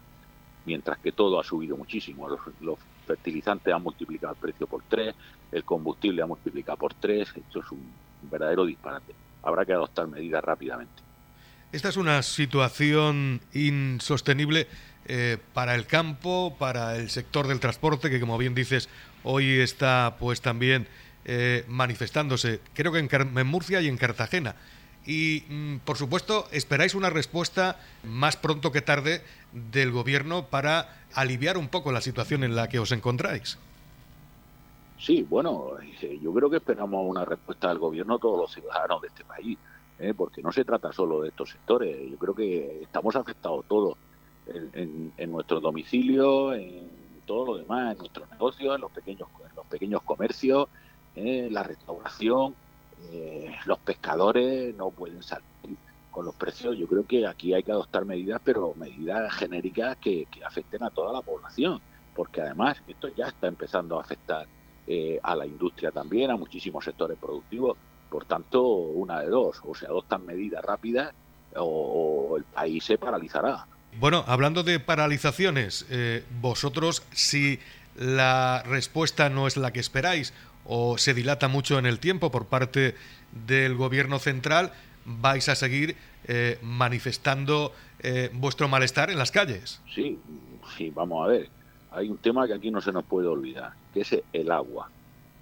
mientras 0.65 0.98
que 1.00 1.12
todo 1.12 1.39
ha 1.39 1.43
subido 1.43 1.75
muchísimo. 1.75 2.27
Los, 2.62 2.79
fertilizantes 3.05 3.74
han 3.74 3.83
multiplicado 3.83 4.33
el 4.33 4.39
precio 4.39 4.67
por 4.67 4.83
tres, 4.88 5.13
el 5.51 5.65
combustible 5.65 6.21
ha 6.21 6.27
multiplicado 6.27 6.77
por 6.77 6.93
tres, 6.93 7.33
esto 7.36 7.60
es 7.60 7.71
un 7.71 7.91
verdadero 8.29 8.63
disparate. 8.63 9.13
Habrá 9.43 9.65
que 9.65 9.74
adoptar 9.74 10.07
medidas 10.07 10.41
rápidamente. 10.41 10.93
Esta 11.74 11.89
es 11.89 11.98
una 11.98 12.21
situación 12.21 13.41
insostenible 13.53 14.67
eh, 15.05 15.38
para 15.53 15.75
el 15.75 15.86
campo, 15.86 16.55
para 16.58 16.96
el 16.98 17.10
sector 17.10 17.48
del 17.48 17.60
transporte, 17.60 18.10
que 18.10 18.20
como 18.20 18.38
bien 18.38 18.55
dices, 18.55 18.89
hoy 19.24 19.60
está 19.60 20.15
pues 20.20 20.41
también 20.41 20.88
eh, 21.25 21.63
manifestándose, 21.67 22.62
creo 22.74 22.91
que 22.91 23.00
en, 23.00 23.48
Murcia 23.48 23.81
y 23.81 23.88
en 23.88 23.98
Cartagena. 23.98 24.55
Y, 25.05 25.43
mm, 25.50 25.77
por 25.79 25.98
supuesto, 25.98 26.48
esperáis 26.51 26.96
una 26.96 27.10
respuesta 27.10 27.79
más 28.03 28.38
pronto 28.38 28.72
que 28.72 28.81
tarde 28.81 29.24
del 29.51 29.91
Gobierno 29.91 30.46
para 30.46 31.01
aliviar 31.13 31.58
un 31.58 31.67
poco 31.67 31.91
la 31.91 32.01
situación 32.01 32.43
en 32.43 32.55
la 32.55 32.70
que 32.70 32.79
os 32.79 32.91
encontráis. 32.91 33.58
Sí, 34.98 35.25
bueno, 35.27 35.72
eh, 36.01 36.20
yo 36.22 36.34
creo 36.34 36.50
que 36.50 36.58
esperamos 36.58 37.03
una 37.08 37.25
respuesta 37.25 37.70
del 37.70 37.79
Gobierno 37.79 38.20
todos 38.20 38.39
los 38.39 38.53
ciudadanos 38.53 39.01
de 39.01 39.08
este 39.08 39.24
país, 39.24 39.58
¿eh? 40.00 40.13
porque 40.15 40.41
no 40.41 40.51
se 40.51 40.65
trata 40.65 40.91
solo 40.91 41.22
de 41.22 41.29
estos 41.29 41.50
sectores. 41.50 41.98
Yo 42.10 42.17
creo 42.17 42.36
que 42.36 42.81
estamos 42.84 43.15
afectados 43.15 43.65
todos 43.67 43.98
en, 44.55 45.13
en 45.17 45.31
nuestro 45.31 45.60
domicilio, 45.60 46.53
en 46.53 46.89
todo 47.25 47.46
lo 47.46 47.58
demás, 47.58 47.93
en 47.93 47.98
nuestros 48.00 48.29
negocios, 48.29 48.75
en 48.75 48.81
los 48.81 48.91
pequeños, 48.91 49.29
en 49.50 49.55
los 49.55 49.65
pequeños 49.67 50.01
comercios, 50.03 50.67
¿eh? 51.15 51.48
la 51.51 51.63
restauración, 51.63 52.55
eh, 53.12 53.55
los 53.65 53.79
pescadores 53.79 54.75
no 54.75 54.91
pueden 54.91 55.24
salir 55.24 55.46
con 56.12 56.25
los 56.25 56.36
precios. 56.36 56.77
Yo 56.77 56.88
creo 56.88 57.05
que 57.05 57.25
aquí 57.25 57.53
hay 57.53 57.63
que 57.63 57.72
adoptar 57.72 58.05
medidas, 58.05 58.41
pero 58.43 58.74
medidas 58.75 59.34
genéricas 59.34 59.98
que, 59.98 60.27
afecten 60.46 60.84
a 60.84 60.89
toda 60.89 61.13
la 61.13 61.22
población, 61.22 61.81
porque 62.15 62.41
además 62.41 62.81
esto 62.88 63.08
ya 63.10 63.27
está 63.27 63.48
empezando 63.48 63.98
a 63.98 64.01
afectar 64.01 64.46
eh, 64.88 65.20
a 65.24 65.36
la 65.36 65.46
industria 65.46 65.91
también, 65.91 66.31
a 66.31 66.36
muchísimos 66.36 66.84
sectores 66.84 67.17
productivos. 67.17 67.77
Por 68.10 68.25
tanto, 68.25 68.62
una 68.62 69.22
de 69.22 69.29
dos, 69.29 69.62
o 69.63 69.74
se 69.74 69.86
adoptan 69.86 70.25
medidas 70.25 70.63
rápidas 70.65 71.13
o, 71.55 72.36
el 72.38 72.43
país 72.43 72.84
se 72.84 72.98
paralizará. 72.98 73.65
Bueno, 74.00 74.24
hablando 74.27 74.63
de 74.63 74.79
paralizaciones, 74.79 75.86
vosotros 76.41 77.03
si 77.12 77.60
la 77.95 78.63
respuesta 78.65 79.29
no 79.29 79.48
es 79.48 79.57
la 79.57 79.71
que 79.71 79.79
esperáis 79.79 80.33
o 80.65 80.98
se 80.98 81.13
dilata 81.13 81.48
mucho 81.48 81.77
en 81.79 81.86
el 81.86 82.00
tiempo 82.00 82.31
por 82.31 82.45
parte 82.45 82.95
del 83.45 83.75
gobierno 83.75 84.19
central, 84.19 84.71
vais 85.05 85.50
a 85.50 85.55
seguir 85.55 85.95
eh, 86.25 86.60
manifestando 86.62 87.74
eh, 88.00 88.29
vuestro 88.33 88.67
malestar 88.67 89.10
en 89.10 89.17
las 89.17 89.31
calles. 89.31 89.81
Sí, 89.93 90.19
sí, 90.77 90.91
vamos 90.91 91.25
a 91.25 91.29
ver. 91.29 91.50
Hay 91.91 92.10
un 92.10 92.17
tema 92.17 92.48
que 92.48 92.53
aquí 92.53 92.71
no 92.71 92.81
se 92.81 92.91
nos 92.91 93.03
puede 93.03 93.27
olvidar, 93.27 93.74
que 93.93 94.01
es 94.01 94.15
el 94.31 94.51
agua. 94.51 94.89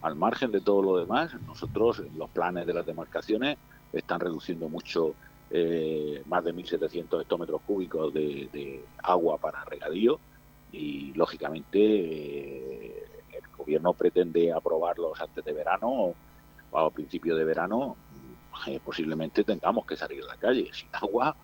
Al 0.01 0.15
margen 0.15 0.51
de 0.51 0.61
todo 0.61 0.81
lo 0.81 0.97
demás, 0.97 1.31
nosotros 1.45 2.01
los 2.17 2.29
planes 2.29 2.65
de 2.65 2.73
las 2.73 2.85
demarcaciones 2.85 3.57
están 3.91 4.19
reduciendo 4.19 4.69
mucho 4.69 5.13
eh, 5.51 6.23
más 6.25 6.43
de 6.43 6.53
1.700 6.53 7.21
hectómetros 7.21 7.61
cúbicos 7.65 8.13
de, 8.13 8.83
agua 9.03 9.37
para 9.37 9.65
regadío 9.65 10.19
y 10.71 11.13
lógicamente 11.13 13.03
el 13.33 13.47
gobierno 13.57 13.93
pretende 13.93 14.51
aprobarlos 14.51 15.19
antes 15.19 15.43
de 15.43 15.53
verano 15.53 15.89
o 15.89 16.15
a 16.77 16.89
principio 16.91 17.35
de 17.35 17.43
verano, 17.43 17.95
eh, 18.67 18.79
posiblemente 18.83 19.43
tengamos 19.43 19.85
que 19.85 19.95
salir 19.95 20.23
a 20.23 20.27
la 20.27 20.37
calle. 20.37 20.69
Sin 20.73 20.89
agua 20.93 21.35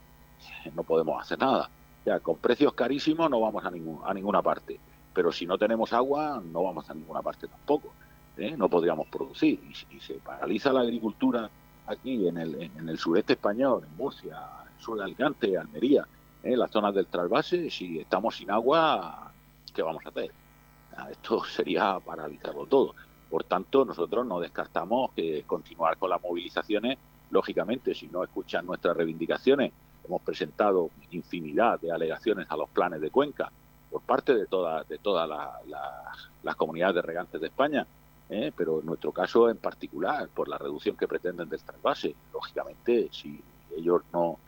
eh, 0.65 0.71
no 0.75 0.83
podemos 0.83 1.21
hacer 1.21 1.39
nada. 1.39 1.69
Ya, 2.05 2.19
con 2.19 2.37
precios 2.37 2.73
carísimos 2.73 3.29
no 3.29 3.41
vamos 3.41 3.65
a, 3.65 3.71
ningún, 3.71 3.99
a 4.05 4.13
ninguna 4.13 4.41
parte, 4.41 4.79
pero 5.13 5.31
si 5.31 5.45
no 5.45 5.57
tenemos 5.57 5.91
agua 5.93 6.41
no 6.43 6.63
vamos 6.63 6.89
a 6.89 6.93
ninguna 6.93 7.21
parte 7.21 7.47
tampoco. 7.47 7.93
¿eh? 8.37 8.55
No 8.57 8.69
podríamos 8.69 9.07
producir 9.07 9.59
y, 9.89 9.99
se 9.99 10.15
paraliza 10.15 10.71
la 10.71 10.81
agricultura 10.81 11.49
aquí 11.87 12.27
en 12.27 12.37
el, 12.37 12.71
en 12.75 12.89
el 12.89 12.97
sureste 12.97 13.33
español, 13.33 13.83
en 13.89 13.97
Murcia, 13.97 14.37
en 14.71 14.81
sur 14.81 14.97
de 14.97 15.03
Alicante, 15.03 15.57
Almería, 15.57 16.07
en 16.43 16.59
las 16.59 16.71
zonas 16.71 16.93
del 16.93 17.07
trasvase, 17.07 17.69
si 17.69 17.99
estamos 17.99 18.35
sin 18.35 18.51
agua, 18.51 19.31
¿qué 19.73 19.81
vamos 19.81 20.05
a 20.05 20.09
hacer? 20.09 20.31
Esto 21.09 21.43
sería 21.45 21.99
paralizarlo 21.99 22.65
todo. 22.65 22.95
Por 23.29 23.43
tanto, 23.43 23.83
nosotros 23.83 24.25
no 24.25 24.39
descartamos 24.39 25.11
que 25.13 25.43
continuar 25.43 25.97
con 25.97 26.09
las 26.09 26.21
movilizaciones. 26.21 26.97
Lógicamente, 27.31 27.95
si 27.95 28.07
no 28.07 28.23
escuchan 28.23 28.65
nuestras 28.65 28.95
reivindicaciones, 28.95 29.73
hemos 30.05 30.21
presentado 30.21 30.91
infinidad 31.11 31.79
de 31.79 31.91
alegaciones 31.91 32.45
a 32.49 32.55
los 32.55 32.69
planes 32.69 33.01
de 33.01 33.09
Cuenca 33.09 33.51
por 33.89 34.01
parte 34.01 34.35
de 34.35 34.45
todas 34.45 34.87
de 34.87 34.97
todas 34.99 35.27
las 36.43 36.55
comunidades 36.55 36.95
de 36.95 37.01
regantes 37.01 37.41
de 37.41 37.47
España, 37.47 37.87
¿eh? 38.29 38.51
pero 38.55 38.79
en 38.79 38.85
nuestro 38.85 39.11
caso 39.11 39.49
en 39.49 39.57
particular, 39.57 40.27
por 40.29 40.47
la 40.47 40.57
reducción 40.57 40.95
que 40.95 41.07
pretenden 41.07 41.49
del 41.49 41.61
trasvase. 41.61 42.15
Lógicamente, 42.33 43.09
si 43.11 43.41
ellos 43.75 44.01
no, 44.13 44.39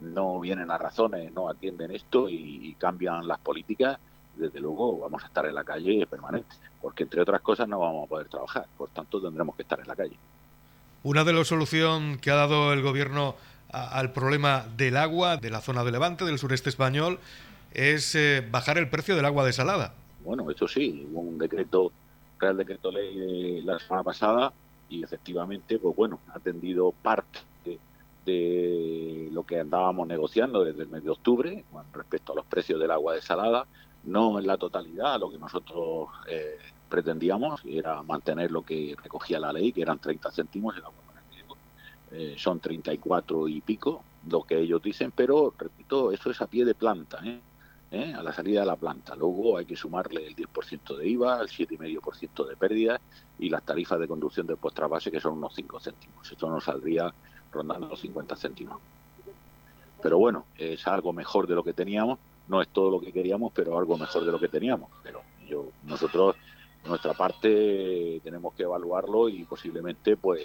no 0.00 0.40
vienen 0.40 0.70
a 0.70 0.78
razones, 0.78 1.32
no 1.32 1.48
atienden 1.48 1.90
esto 1.92 2.28
y 2.28 2.74
cambian 2.78 3.26
las 3.26 3.38
políticas, 3.38 3.98
desde 4.36 4.60
luego 4.60 4.98
vamos 4.98 5.22
a 5.22 5.26
estar 5.26 5.46
en 5.46 5.54
la 5.54 5.64
calle 5.64 6.06
permanente, 6.06 6.54
porque 6.80 7.02
entre 7.02 7.20
otras 7.20 7.40
cosas 7.40 7.68
no 7.68 7.78
vamos 7.78 8.06
a 8.06 8.08
poder 8.08 8.28
trabajar, 8.28 8.66
por 8.76 8.88
tanto 8.90 9.20
tendremos 9.20 9.54
que 9.56 9.62
estar 9.62 9.80
en 9.80 9.88
la 9.88 9.96
calle. 9.96 10.16
Una 11.04 11.24
de 11.24 11.32
las 11.32 11.48
soluciones 11.48 12.18
que 12.20 12.30
ha 12.30 12.36
dado 12.36 12.72
el 12.72 12.82
gobierno 12.82 13.34
al 13.70 14.12
problema 14.12 14.66
del 14.76 14.96
agua 14.96 15.36
de 15.36 15.50
la 15.50 15.60
zona 15.60 15.82
de 15.84 15.92
Levante, 15.92 16.24
del 16.24 16.38
sureste 16.38 16.68
español, 16.68 17.18
es 17.72 18.14
eh, 18.14 18.46
bajar 18.50 18.78
el 18.78 18.88
precio 18.88 19.16
del 19.16 19.24
agua 19.24 19.44
desalada. 19.44 19.94
Bueno, 20.24 20.50
eso 20.50 20.68
sí, 20.68 21.06
hubo 21.10 21.20
un 21.20 21.38
decreto, 21.38 21.90
Real 22.42 22.56
Decreto 22.56 22.90
Ley 22.90 23.62
la 23.62 23.78
semana 23.78 24.02
pasada 24.02 24.52
y 24.88 25.02
efectivamente, 25.02 25.78
pues 25.78 25.94
bueno, 25.94 26.18
ha 26.32 26.38
atendido 26.38 26.90
parte 26.90 27.38
de, 28.26 29.28
lo 29.32 29.44
que 29.44 29.60
andábamos 29.60 30.06
negociando 30.06 30.64
desde 30.64 30.82
el 30.82 30.88
mes 30.88 31.04
de 31.04 31.10
octubre 31.10 31.64
con 31.72 31.84
respecto 31.92 32.32
a 32.32 32.36
los 32.36 32.44
precios 32.46 32.78
del 32.78 32.90
agua 32.90 33.14
desalada 33.14 33.66
no 34.04 34.38
en 34.38 34.46
la 34.46 34.56
totalidad 34.56 35.18
lo 35.18 35.30
que 35.30 35.38
nosotros 35.38 36.08
eh, 36.28 36.58
pretendíamos, 36.88 37.62
era 37.64 38.02
mantener 38.02 38.50
lo 38.50 38.62
que 38.62 38.96
recogía 39.02 39.38
la 39.38 39.52
ley, 39.52 39.72
que 39.72 39.82
eran 39.82 39.98
30 39.98 40.30
céntimos, 40.30 40.76
el 40.76 40.82
agua 40.82 40.94
eh, 42.10 42.34
son 42.36 42.60
34 42.60 43.48
y 43.48 43.60
pico, 43.62 44.04
lo 44.28 44.42
que 44.42 44.58
ellos 44.58 44.82
dicen, 44.82 45.12
pero 45.16 45.54
repito, 45.56 46.12
eso 46.12 46.30
es 46.30 46.40
a 46.42 46.46
pie 46.46 46.64
de 46.64 46.74
planta, 46.74 47.18
¿eh? 47.24 47.40
¿Eh? 47.92 48.14
a 48.16 48.22
la 48.22 48.32
salida 48.32 48.60
de 48.60 48.66
la 48.66 48.76
planta. 48.76 49.14
Luego 49.14 49.58
hay 49.58 49.66
que 49.66 49.76
sumarle 49.76 50.26
el 50.26 50.34
10% 50.34 50.96
de 50.96 51.08
IVA, 51.08 51.42
el 51.42 51.48
7,5% 51.48 52.48
de 52.48 52.56
pérdida 52.56 52.98
y 53.38 53.50
las 53.50 53.62
tarifas 53.62 54.00
de 54.00 54.08
conducción 54.08 54.46
de 54.46 54.56
puesta 54.56 54.86
base, 54.86 55.10
que 55.10 55.20
son 55.20 55.34
unos 55.34 55.54
5 55.54 55.78
céntimos. 55.78 56.32
Esto 56.32 56.48
nos 56.48 56.64
saldría 56.64 57.12
rondando 57.52 57.88
los 57.88 58.00
50 58.00 58.34
céntimos. 58.36 58.80
Pero 60.02 60.16
bueno, 60.16 60.46
es 60.56 60.86
algo 60.86 61.12
mejor 61.12 61.46
de 61.46 61.54
lo 61.54 61.62
que 61.62 61.74
teníamos 61.74 62.18
no 62.48 62.60
es 62.60 62.68
todo 62.68 62.90
lo 62.90 63.00
que 63.00 63.12
queríamos, 63.12 63.52
pero 63.54 63.78
algo 63.78 63.96
mejor 63.96 64.24
de 64.24 64.32
lo 64.32 64.38
que 64.38 64.48
teníamos. 64.48 64.90
Pero 65.02 65.22
yo, 65.48 65.68
nosotros, 65.84 66.36
nuestra 66.84 67.14
parte, 67.14 68.20
tenemos 68.22 68.54
que 68.54 68.64
evaluarlo 68.64 69.28
y 69.28 69.44
posiblemente, 69.44 70.16
pues, 70.16 70.44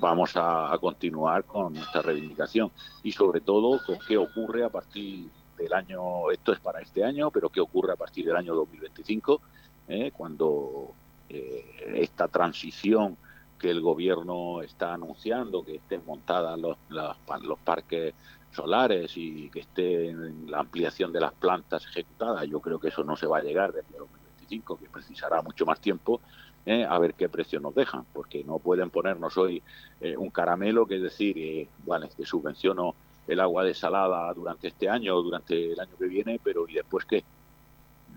vamos 0.00 0.32
a, 0.36 0.76
continuar 0.80 1.44
con 1.44 1.74
nuestra 1.74 2.02
reivindicación. 2.02 2.70
Y 3.02 3.12
sobre 3.12 3.40
todo 3.40 3.80
con 3.84 3.98
qué 4.06 4.16
ocurre 4.16 4.64
a 4.64 4.68
partir 4.68 5.28
del 5.56 5.72
año, 5.72 6.30
esto 6.30 6.52
es 6.52 6.60
para 6.60 6.80
este 6.80 7.04
año, 7.04 7.30
pero 7.30 7.48
qué 7.48 7.60
ocurre 7.60 7.92
a 7.92 7.96
partir 7.96 8.26
del 8.26 8.36
año 8.36 8.54
2025, 8.54 9.40
eh, 9.88 10.12
cuando 10.14 10.92
eh, 11.28 11.94
esta 11.96 12.28
transición 12.28 13.16
que 13.58 13.70
el 13.70 13.80
gobierno 13.80 14.62
está 14.62 14.94
anunciando, 14.94 15.64
que 15.64 15.76
estén 15.76 16.04
montadas 16.04 16.58
los, 16.58 16.76
los 16.88 17.58
parques 17.60 18.14
solares 18.52 19.12
y 19.16 19.48
que 19.50 19.60
esté 19.60 20.14
la 20.46 20.60
ampliación 20.60 21.12
de 21.12 21.20
las 21.20 21.32
plantas 21.32 21.86
ejecutadas, 21.86 22.46
yo 22.48 22.60
creo 22.60 22.78
que 22.78 22.88
eso 22.88 23.04
no 23.04 23.16
se 23.16 23.26
va 23.26 23.38
a 23.38 23.42
llegar 23.42 23.72
desde 23.72 23.92
el 23.94 24.00
2025, 24.00 24.78
que 24.78 24.88
precisará 24.88 25.42
mucho 25.42 25.64
más 25.64 25.80
tiempo, 25.80 26.20
eh, 26.66 26.84
a 26.84 26.98
ver 26.98 27.14
qué 27.14 27.28
precio 27.28 27.60
nos 27.60 27.74
dejan, 27.74 28.04
porque 28.12 28.44
no 28.44 28.58
pueden 28.58 28.90
ponernos 28.90 29.36
hoy 29.38 29.62
eh, 30.00 30.16
un 30.16 30.30
caramelo 30.30 30.86
que 30.86 30.96
es 30.96 31.02
decir, 31.02 31.38
eh, 31.38 31.68
bueno, 31.84 32.08
que 32.14 32.26
subvenciono 32.26 32.94
el 33.26 33.40
agua 33.40 33.64
desalada 33.64 34.32
durante 34.34 34.68
este 34.68 34.88
año 34.88 35.16
o 35.16 35.22
durante 35.22 35.72
el 35.72 35.80
año 35.80 35.96
que 35.98 36.06
viene, 36.06 36.40
pero 36.42 36.68
¿y 36.68 36.74
después 36.74 37.04
qué? 37.04 37.24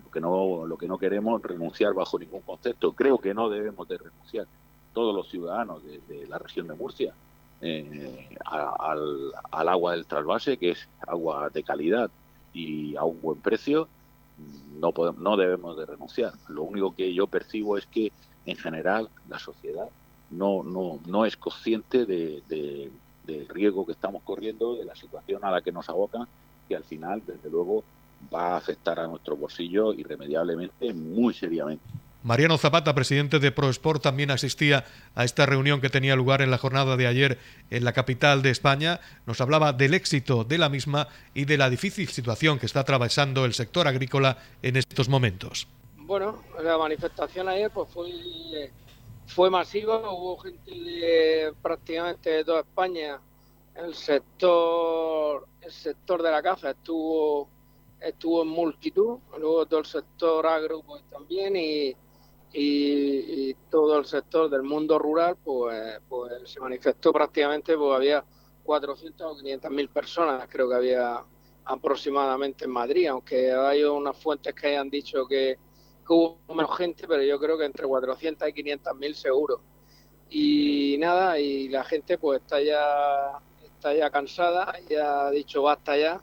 Lo 0.03 0.11
que 0.11 0.19
no, 0.19 0.65
lo 0.65 0.77
que 0.77 0.87
no 0.87 0.97
queremos 0.97 1.41
renunciar 1.41 1.93
bajo 1.93 2.19
ningún 2.19 2.41
concepto. 2.41 2.93
Creo 2.93 3.17
que 3.19 3.33
no 3.33 3.49
debemos 3.49 3.87
de 3.87 3.97
renunciar 3.97 4.45
todos 4.93 5.15
los 5.15 5.29
ciudadanos 5.29 5.81
de 5.83 6.27
la 6.27 6.37
región 6.37 6.67
de 6.67 6.73
Murcia 6.73 7.13
eh, 7.61 8.37
al, 8.45 9.33
agua 9.51 9.93
del 9.93 10.05
trasvase, 10.05 10.57
que 10.57 10.71
es 10.71 10.87
agua 11.05 11.49
de 11.49 11.63
calidad 11.63 12.09
y 12.53 12.95
a 12.95 13.03
un 13.03 13.21
buen 13.21 13.39
precio, 13.39 13.87
no, 14.79 14.93
podemos, 14.93 15.21
no 15.21 15.35
debemos 15.35 15.77
de 15.77 15.85
renunciar. 15.85 16.33
Lo 16.47 16.63
único 16.63 16.95
que 16.95 17.13
yo 17.13 17.27
percibo 17.27 17.77
es 17.77 17.85
que 17.85 18.11
en 18.45 18.55
general 18.55 19.09
la 19.27 19.39
sociedad 19.39 19.89
no, 20.31 20.63
no, 20.63 20.99
no 21.05 21.25
es 21.25 21.37
consciente 21.37 22.05
de, 22.05 22.41
del 23.25 23.47
riesgo 23.49 23.85
que 23.85 23.93
estamos 23.93 24.23
corriendo, 24.23 24.75
de 24.75 24.85
la 24.85 24.95
situación 24.95 25.43
a 25.43 25.51
la 25.51 25.61
que 25.61 25.71
nos 25.71 25.89
abocan, 25.89 26.27
que 26.67 26.75
al 26.75 26.83
final, 26.83 27.21
desde 27.25 27.49
luego, 27.49 27.83
va 28.33 28.53
a 28.53 28.57
afectar 28.57 28.99
a 28.99 29.07
nuestro 29.07 29.35
bolsillo 29.35 29.93
irremediablemente, 29.93 30.93
muy 30.93 31.33
seriamente. 31.33 31.83
Mariano 32.21 32.57
Zapata, 32.57 32.93
presidente 32.93 33.39
de 33.39 33.51
ProSport, 33.51 34.03
también 34.03 34.29
asistía 34.29 34.83
a 35.15 35.23
esta 35.23 35.45
reunión 35.45 35.79
que 35.79 35.89
tenía 35.89 36.17
lugar 36.17 36.41
en 36.41 36.51
la 36.51 36.57
jornada 36.57 36.97
de 36.97 37.07
ayer 37.07 37.39
en 37.69 37.85
la 37.85 37.93
capital 37.93 38.41
de 38.41 38.49
España. 38.49 38.99
Nos 39.25 39.39
hablaba 39.39 39.71
del 39.71 39.93
éxito 39.93 40.43
de 40.43 40.57
la 40.57 40.67
misma 40.67 41.07
y 41.33 41.45
de 41.45 41.57
la 41.57 41.69
difícil 41.69 42.09
situación 42.09 42.59
que 42.59 42.65
está 42.65 42.81
atravesando 42.81 43.45
el 43.45 43.53
sector 43.53 43.87
agrícola 43.87 44.37
en 44.61 44.75
estos 44.75 45.07
momentos. 45.07 45.67
Bueno, 46.09 46.41
la 46.63 46.75
manifestación 46.75 47.47
ayer 47.49 47.69
pues 47.69 47.87
fue, 47.89 48.71
fue 49.27 49.51
masiva, 49.51 50.11
hubo 50.11 50.39
gente 50.39 50.71
de 50.71 51.53
prácticamente 51.61 52.31
de 52.31 52.43
toda 52.43 52.61
España. 52.61 53.21
El 53.75 53.93
sector, 53.93 55.47
el 55.61 55.71
sector 55.71 56.23
de 56.23 56.31
la 56.31 56.41
caza 56.41 56.71
estuvo 56.71 57.47
estuvo 57.99 58.41
en 58.41 58.47
multitud, 58.47 59.19
luego 59.37 59.67
todo 59.67 59.81
el 59.81 59.85
sector 59.85 60.47
agro 60.47 60.81
pues, 60.81 61.03
también 61.11 61.55
y 61.55 61.95
y, 62.53 63.53
todo 63.69 63.99
el 63.99 64.05
sector 64.05 64.49
del 64.49 64.63
mundo 64.63 64.97
rural 64.97 65.37
pues, 65.43 65.99
pues 66.09 66.49
se 66.49 66.59
manifestó 66.59 67.13
prácticamente, 67.13 67.77
pues 67.77 67.95
había 67.95 68.25
400 68.63 69.31
o 69.31 69.37
500 69.37 69.69
mil 69.69 69.89
personas, 69.89 70.47
creo 70.49 70.67
que 70.67 70.75
había 70.75 71.23
aproximadamente 71.65 72.65
en 72.65 72.71
Madrid, 72.71 73.05
aunque 73.05 73.51
hay 73.51 73.83
unas 73.83 74.17
fuentes 74.17 74.55
que 74.55 74.69
hayan 74.69 74.89
dicho 74.89 75.27
que, 75.27 75.59
hubo 76.13 76.53
menos 76.53 76.75
gente, 76.77 77.07
pero 77.07 77.23
yo 77.23 77.39
creo 77.39 77.57
que 77.57 77.65
entre 77.65 77.85
400 77.85 78.47
y 78.47 78.53
500 78.53 78.95
mil 78.95 79.15
seguro. 79.15 79.61
Y 80.29 80.97
nada, 80.99 81.39
y 81.39 81.69
la 81.69 81.83
gente 81.83 82.17
pues 82.17 82.41
está 82.41 82.61
ya, 82.61 83.39
está 83.63 83.93
ya 83.93 84.09
cansada, 84.09 84.75
ya 84.89 85.27
ha 85.27 85.31
dicho 85.31 85.63
basta 85.63 85.97
ya, 85.97 86.21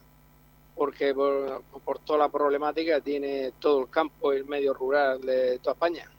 porque 0.75 1.15
por, 1.15 1.63
por 1.85 1.99
toda 2.01 2.21
la 2.21 2.29
problemática 2.29 3.01
tiene 3.01 3.53
todo 3.59 3.83
el 3.83 3.91
campo 3.91 4.33
y 4.33 4.39
el 4.39 4.45
medio 4.45 4.75
rural 4.75 5.21
de 5.21 5.59
toda 5.59 5.73
España. 5.73 6.11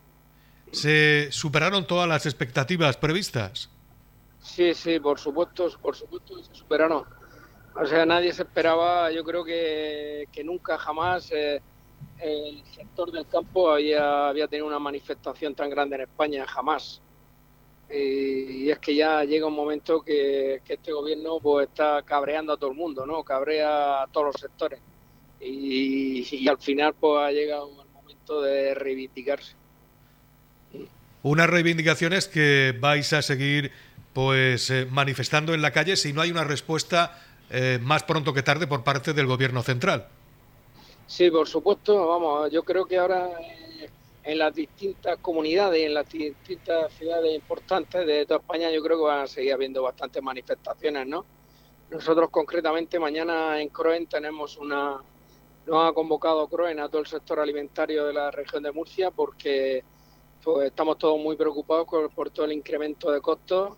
¿Se 0.72 1.32
superaron 1.32 1.88
todas 1.88 2.10
las 2.10 2.26
expectativas 2.26 2.98
previstas? 2.98 3.70
Sí, 4.42 4.74
sí, 4.74 5.00
por 5.00 5.20
supuesto, 5.20 5.70
por 5.82 5.96
supuesto 5.96 6.44
se 6.44 6.54
superaron. 6.54 7.04
O 7.76 7.86
sea, 7.86 8.06
nadie 8.06 8.34
se 8.34 8.44
esperaba, 8.44 9.12
yo 9.12 9.24
creo 9.24 9.44
que, 9.44 10.28
nunca 10.44 10.78
jamás 10.78 11.32
eh, 11.32 11.62
el 12.20 12.64
sector 12.74 13.12
del 13.12 13.28
campo 13.28 13.72
había, 13.72 14.30
había 14.30 14.48
tenido 14.48 14.68
una 14.68 14.80
manifestación 14.80 15.56
tan 15.56 15.70
grande 15.70 15.96
en 15.96 16.02
España, 16.04 16.46
jamás. 16.48 17.02
Y, 17.90 18.70
es 18.70 18.80
que 18.80 18.96
ya 18.96 19.24
llega 19.24 19.48
un 19.48 19.56
momento 19.56 20.02
que, 20.02 20.62
este 20.68 20.92
gobierno 20.92 21.40
pues 21.40 21.70
está 21.70 22.02
cabreando 22.04 22.54
a 22.54 22.58
todo 22.58 22.72
el 22.72 22.78
mundo, 22.78 23.06
¿no? 23.06 23.24
Cabrea 23.24 24.04
a 24.04 24.08
todos 24.08 24.28
los 24.28 24.36
sectores. 24.36 24.80
Y, 25.40 26.48
al 26.48 26.58
final 26.58 26.96
pues 27.00 27.22
ha 27.22 27.32
llegado 27.32 27.70
el 27.82 27.90
momento 27.90 28.42
de 28.42 28.74
reivindicarse 28.74 29.56
unas 31.24 31.50
reivindicaciones 31.50 32.28
que 32.28 32.76
vais 32.80 33.12
a 33.12 33.22
seguir 33.22 33.72
pues 34.14 34.70
eh, 34.70 34.88
manifestando 34.90 35.54
en 35.54 35.62
la 35.62 35.72
calle 35.72 35.98
si 35.98 36.14
no 36.14 36.22
hay 36.22 36.32
una 36.32 36.44
respuesta 36.44 37.20
eh, 37.50 37.80
más 37.82 38.04
pronto 38.04 38.34
que 38.34 38.44
tarde 38.44 38.68
por 38.68 38.84
parte 38.84 39.14
del 39.14 39.26
gobierno 39.26 39.62
central. 39.62 40.08
Sí, 41.08 41.32
por 41.32 41.48
supuesto, 41.48 42.06
vamos, 42.06 42.52
yo 42.52 42.64
creo 42.64 42.86
que 42.86 42.98
ahora 42.98 43.30
eh, 43.40 43.90
en 44.26 44.38
las 44.38 44.54
distintas 44.54 45.18
comunidades, 45.20 45.86
en 45.86 45.94
las 45.94 46.10
distintas 46.10 46.92
ciudades 46.94 47.34
importantes 47.34 48.06
de 48.06 48.26
toda 48.26 48.42
España, 48.42 48.70
yo 48.72 48.84
creo 48.84 48.98
que 48.98 49.04
van 49.06 49.22
a 49.22 49.28
seguir 49.28 49.54
habiendo 49.54 49.82
bastantes 49.82 50.22
manifestaciones, 50.22 51.08
¿no? 51.08 51.26
Nosotros 51.90 52.30
concretamente 52.30 53.00
mañana 53.00 53.62
en 53.62 53.70
Croen 53.70 54.08
tenemos 54.08 54.58
una, 54.58 55.02
nos 55.66 55.90
ha 55.90 55.94
convocado 55.94 56.46
Croen 56.50 56.82
a 56.82 56.90
todo 56.90 57.00
el 57.00 57.08
sector 57.08 57.40
alimentario 57.40 58.06
de 58.06 58.14
la 58.14 58.30
región 58.30 58.62
de 58.64 58.74
Murcia 58.74 59.10
porque 59.10 59.86
pues 60.44 60.68
estamos 60.68 60.98
todos 60.98 61.18
muy 61.18 61.38
preocupados 61.38 61.88
por, 62.14 62.30
todo 62.32 62.46
el 62.46 62.52
incremento 62.52 63.12
de 63.12 63.22
costos 63.22 63.78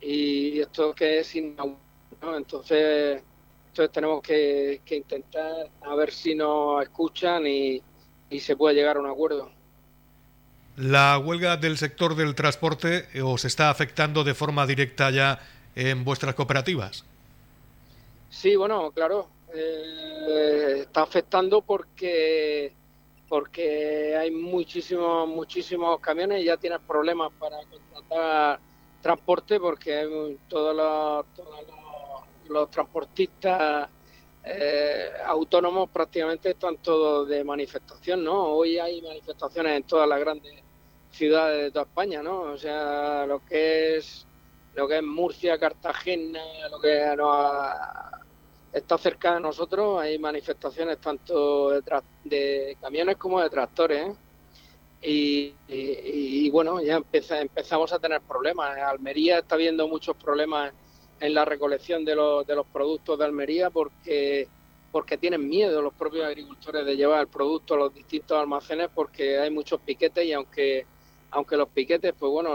y 0.00 0.60
esto 0.60 0.92
que 0.92 1.20
es 1.20 1.34
inaudito. 1.36 1.78
Entonces, 2.36 3.22
entonces 3.74 3.92
tenemos 3.92 4.22
que, 4.22 4.80
intentar 4.88 5.68
a 5.82 5.94
ver 5.96 6.12
si 6.12 6.36
nos 6.36 6.80
escuchan 6.80 7.44
y, 7.44 7.82
se 8.38 8.56
puede 8.56 8.74
llegar 8.74 8.96
a 8.96 9.00
un 9.00 9.06
acuerdo. 9.06 9.50
¿La 10.76 11.18
huelga 11.18 11.56
del 11.56 11.76
sector 11.76 12.14
del 12.16 12.34
transporte 12.36 13.06
os 13.20 13.44
está 13.44 13.70
afectando 13.70 14.22
de 14.24 14.34
forma 14.34 14.66
directa 14.66 15.10
ya 15.10 15.40
en 15.74 16.04
vuestras 16.04 16.34
cooperativas? 16.36 17.04
Sí, 18.30 18.56
bueno, 18.56 18.90
claro. 18.92 19.28
Eh, 19.54 20.78
está 20.80 21.02
afectando 21.02 21.60
porque 21.62 22.72
porque 23.28 24.16
hay 24.16 24.30
muchísimos, 24.30 25.28
muchísimos 25.28 25.98
camiones 26.00 26.42
y 26.42 26.46
ya 26.46 26.56
tienes 26.56 26.80
problemas 26.80 27.32
para 27.38 27.56
contratar 27.70 28.60
transporte 29.00 29.58
porque 29.58 30.36
todos 30.48 30.74
los, 30.76 31.26
los, 31.38 31.73
transportistas 32.70 33.88
eh, 34.44 35.10
autónomos 35.24 35.88
prácticamente 35.90 36.50
están 36.50 36.76
todos 36.78 37.28
de 37.28 37.42
manifestación, 37.44 38.22
¿no? 38.22 38.44
Hoy 38.48 38.78
hay 38.78 39.00
manifestaciones 39.00 39.76
en 39.76 39.82
todas 39.84 40.08
las 40.08 40.20
grandes 40.20 40.52
ciudades 41.10 41.62
de 41.62 41.70
toda 41.70 41.84
España, 41.84 42.22
¿no? 42.22 42.42
O 42.42 42.58
sea, 42.58 43.24
lo 43.26 43.44
que 43.44 43.96
es 43.96 44.26
lo 44.74 44.88
que 44.88 44.98
es 44.98 45.02
Murcia, 45.02 45.58
Cartagena, 45.58 46.40
lo 46.70 46.80
que 46.80 47.16
está 48.72 48.98
cerca 48.98 49.34
de 49.34 49.40
nosotros, 49.40 50.00
hay 50.00 50.18
manifestaciones 50.18 50.98
tanto 50.98 51.70
de, 51.70 51.82
de 52.24 52.76
camiones 52.80 53.16
como 53.16 53.40
de 53.40 53.50
tractores. 53.50 54.08
¿eh? 54.08 54.14
Y, 55.68 56.50
bueno, 56.50 56.80
ya 56.82 57.00
empezamos 57.12 57.92
a 57.92 57.98
tener 57.98 58.20
problemas. 58.22 58.76
Almería 58.78 59.38
está 59.38 59.56
viendo 59.56 59.86
muchos 59.86 60.16
problemas 60.16 60.72
en 61.20 61.34
la 61.34 61.44
recolección 61.44 62.04
de 62.04 62.14
los, 62.14 62.46
de 62.46 62.54
los 62.54 62.66
productos 62.66 63.18
de 63.18 63.24
Almería 63.24 63.70
porque 63.70 64.48
porque 64.92 65.18
tienen 65.18 65.48
miedo 65.48 65.82
los 65.82 65.92
propios 65.92 66.24
agricultores 66.24 66.86
de 66.86 66.96
llevar 66.96 67.20
el 67.20 67.26
producto 67.26 67.74
a 67.74 67.78
los 67.78 67.92
distintos 67.92 68.38
almacenes 68.38 68.90
porque 68.94 69.40
hay 69.40 69.50
muchos 69.50 69.80
piquetes 69.80 70.24
y 70.24 70.32
aunque 70.32 70.86
aunque 71.34 71.56
los 71.56 71.68
piquetes, 71.68 72.14
pues 72.16 72.30
bueno, 72.30 72.54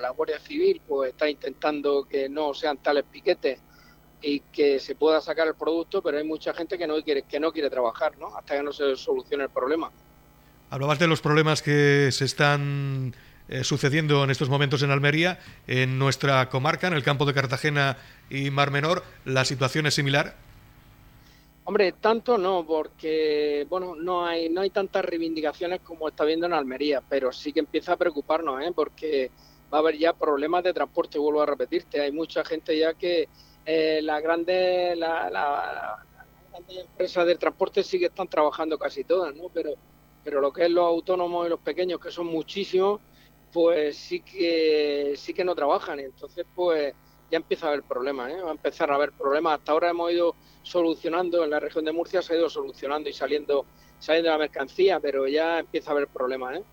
la 0.00 0.10
Guardia 0.10 0.40
Civil 0.40 0.80
pues 0.88 1.10
está 1.10 1.28
intentando 1.28 2.04
que 2.08 2.30
no 2.30 2.54
sean 2.54 2.78
tales 2.78 3.04
piquetes 3.04 3.60
y 4.22 4.40
que 4.40 4.80
se 4.80 4.94
pueda 4.94 5.20
sacar 5.20 5.46
el 5.46 5.54
producto, 5.54 6.02
pero 6.02 6.16
hay 6.16 6.24
mucha 6.24 6.54
gente 6.54 6.78
que 6.78 6.86
no 6.86 7.02
quiere, 7.02 7.22
que 7.22 7.38
no 7.38 7.52
quiere 7.52 7.68
trabajar, 7.68 8.16
¿no? 8.18 8.34
Hasta 8.34 8.56
que 8.56 8.62
no 8.62 8.72
se 8.72 8.96
solucione 8.96 9.44
el 9.44 9.50
problema. 9.50 9.92
Hablabas 10.70 10.98
de 10.98 11.06
los 11.06 11.20
problemas 11.20 11.60
que 11.60 12.08
se 12.10 12.24
están 12.24 13.14
eh, 13.48 13.64
sucediendo 13.64 14.24
en 14.24 14.30
estos 14.30 14.48
momentos 14.48 14.82
en 14.82 14.90
Almería. 14.90 15.38
En 15.66 15.98
nuestra 15.98 16.48
comarca, 16.48 16.86
en 16.86 16.94
el 16.94 17.02
campo 17.02 17.24
de 17.24 17.34
Cartagena 17.34 17.96
y 18.28 18.50
Mar 18.50 18.70
Menor, 18.70 19.04
¿la 19.24 19.44
situación 19.44 19.86
es 19.86 19.94
similar? 19.94 20.34
Hombre, 21.64 21.92
tanto 21.92 22.38
no, 22.38 22.64
porque 22.64 23.66
bueno, 23.68 23.96
no 23.96 24.24
hay 24.24 24.48
no 24.48 24.60
hay 24.60 24.70
tantas 24.70 25.04
reivindicaciones 25.04 25.80
como 25.80 26.08
está 26.08 26.24
viendo 26.24 26.46
en 26.46 26.52
Almería, 26.52 27.02
pero 27.08 27.32
sí 27.32 27.52
que 27.52 27.58
empieza 27.58 27.94
a 27.94 27.96
preocuparnos, 27.96 28.62
¿eh? 28.62 28.72
porque 28.72 29.32
va 29.72 29.78
a 29.78 29.80
haber 29.80 29.98
ya 29.98 30.12
problemas 30.12 30.62
de 30.62 30.72
transporte, 30.72 31.18
vuelvo 31.18 31.42
a 31.42 31.46
repetirte, 31.46 32.00
hay 32.00 32.12
mucha 32.12 32.44
gente 32.44 32.78
ya 32.78 32.94
que 32.94 33.28
eh, 33.64 34.00
las 34.00 34.22
grandes 34.22 34.96
la, 34.96 35.98
empresas 36.68 37.26
del 37.26 37.38
transporte 37.38 37.82
sí 37.82 37.98
que 37.98 38.06
están 38.06 38.28
trabajando 38.28 38.78
casi 38.78 39.02
todas, 39.02 39.34
¿no? 39.34 39.48
Pero, 39.52 39.74
pero 40.22 40.40
lo 40.40 40.52
que 40.52 40.66
es 40.66 40.70
los 40.70 40.84
autónomos 40.84 41.46
y 41.46 41.50
los 41.50 41.60
pequeños, 41.60 41.98
que 41.98 42.12
son 42.12 42.26
muchísimos, 42.26 43.00
pues 43.56 43.96
sí 43.96 44.20
que 44.20 45.14
sí 45.16 45.32
que 45.32 45.42
no 45.42 45.54
trabajan. 45.54 45.98
Entonces, 45.98 46.44
pues 46.54 46.92
ya 47.30 47.38
empieza 47.38 47.64
a 47.64 47.68
haber 47.70 47.84
problemas, 47.84 48.30
¿eh? 48.30 48.42
va 48.42 48.50
a 48.50 48.52
empezar 48.52 48.90
a 48.90 48.96
haber 48.96 49.12
problemas. 49.12 49.58
Hasta 49.58 49.72
ahora 49.72 49.88
hemos 49.88 50.12
ido 50.12 50.36
solucionando, 50.62 51.42
en 51.42 51.48
la 51.48 51.58
región 51.58 51.86
de 51.86 51.92
Murcia 51.92 52.20
se 52.20 52.34
ha 52.34 52.36
ido 52.36 52.50
solucionando 52.50 53.08
y 53.08 53.14
saliendo, 53.14 53.64
saliendo 53.98 54.30
la 54.30 54.36
mercancía, 54.36 55.00
pero 55.00 55.26
ya 55.26 55.60
empieza 55.60 55.88
a 55.90 55.94
haber 55.94 56.06
problemas, 56.08 56.58
¿eh? 56.58 56.64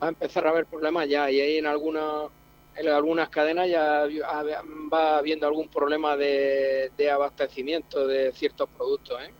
Va 0.00 0.06
a 0.06 0.10
empezar 0.10 0.46
a 0.46 0.50
haber 0.50 0.66
problemas 0.66 1.08
ya 1.08 1.28
y 1.28 1.40
hay 1.40 1.58
en 1.58 1.66
algunas 1.66 2.30
en 2.76 2.88
algunas 2.88 3.28
cadenas 3.28 3.68
ya 3.68 4.06
va 4.92 5.18
habiendo 5.18 5.48
algún 5.48 5.68
problema 5.68 6.16
de, 6.16 7.10
abastecimiento 7.12 8.06
de 8.06 8.30
ciertos 8.32 8.68
productos. 8.76 9.18
¿eh? 9.22 9.32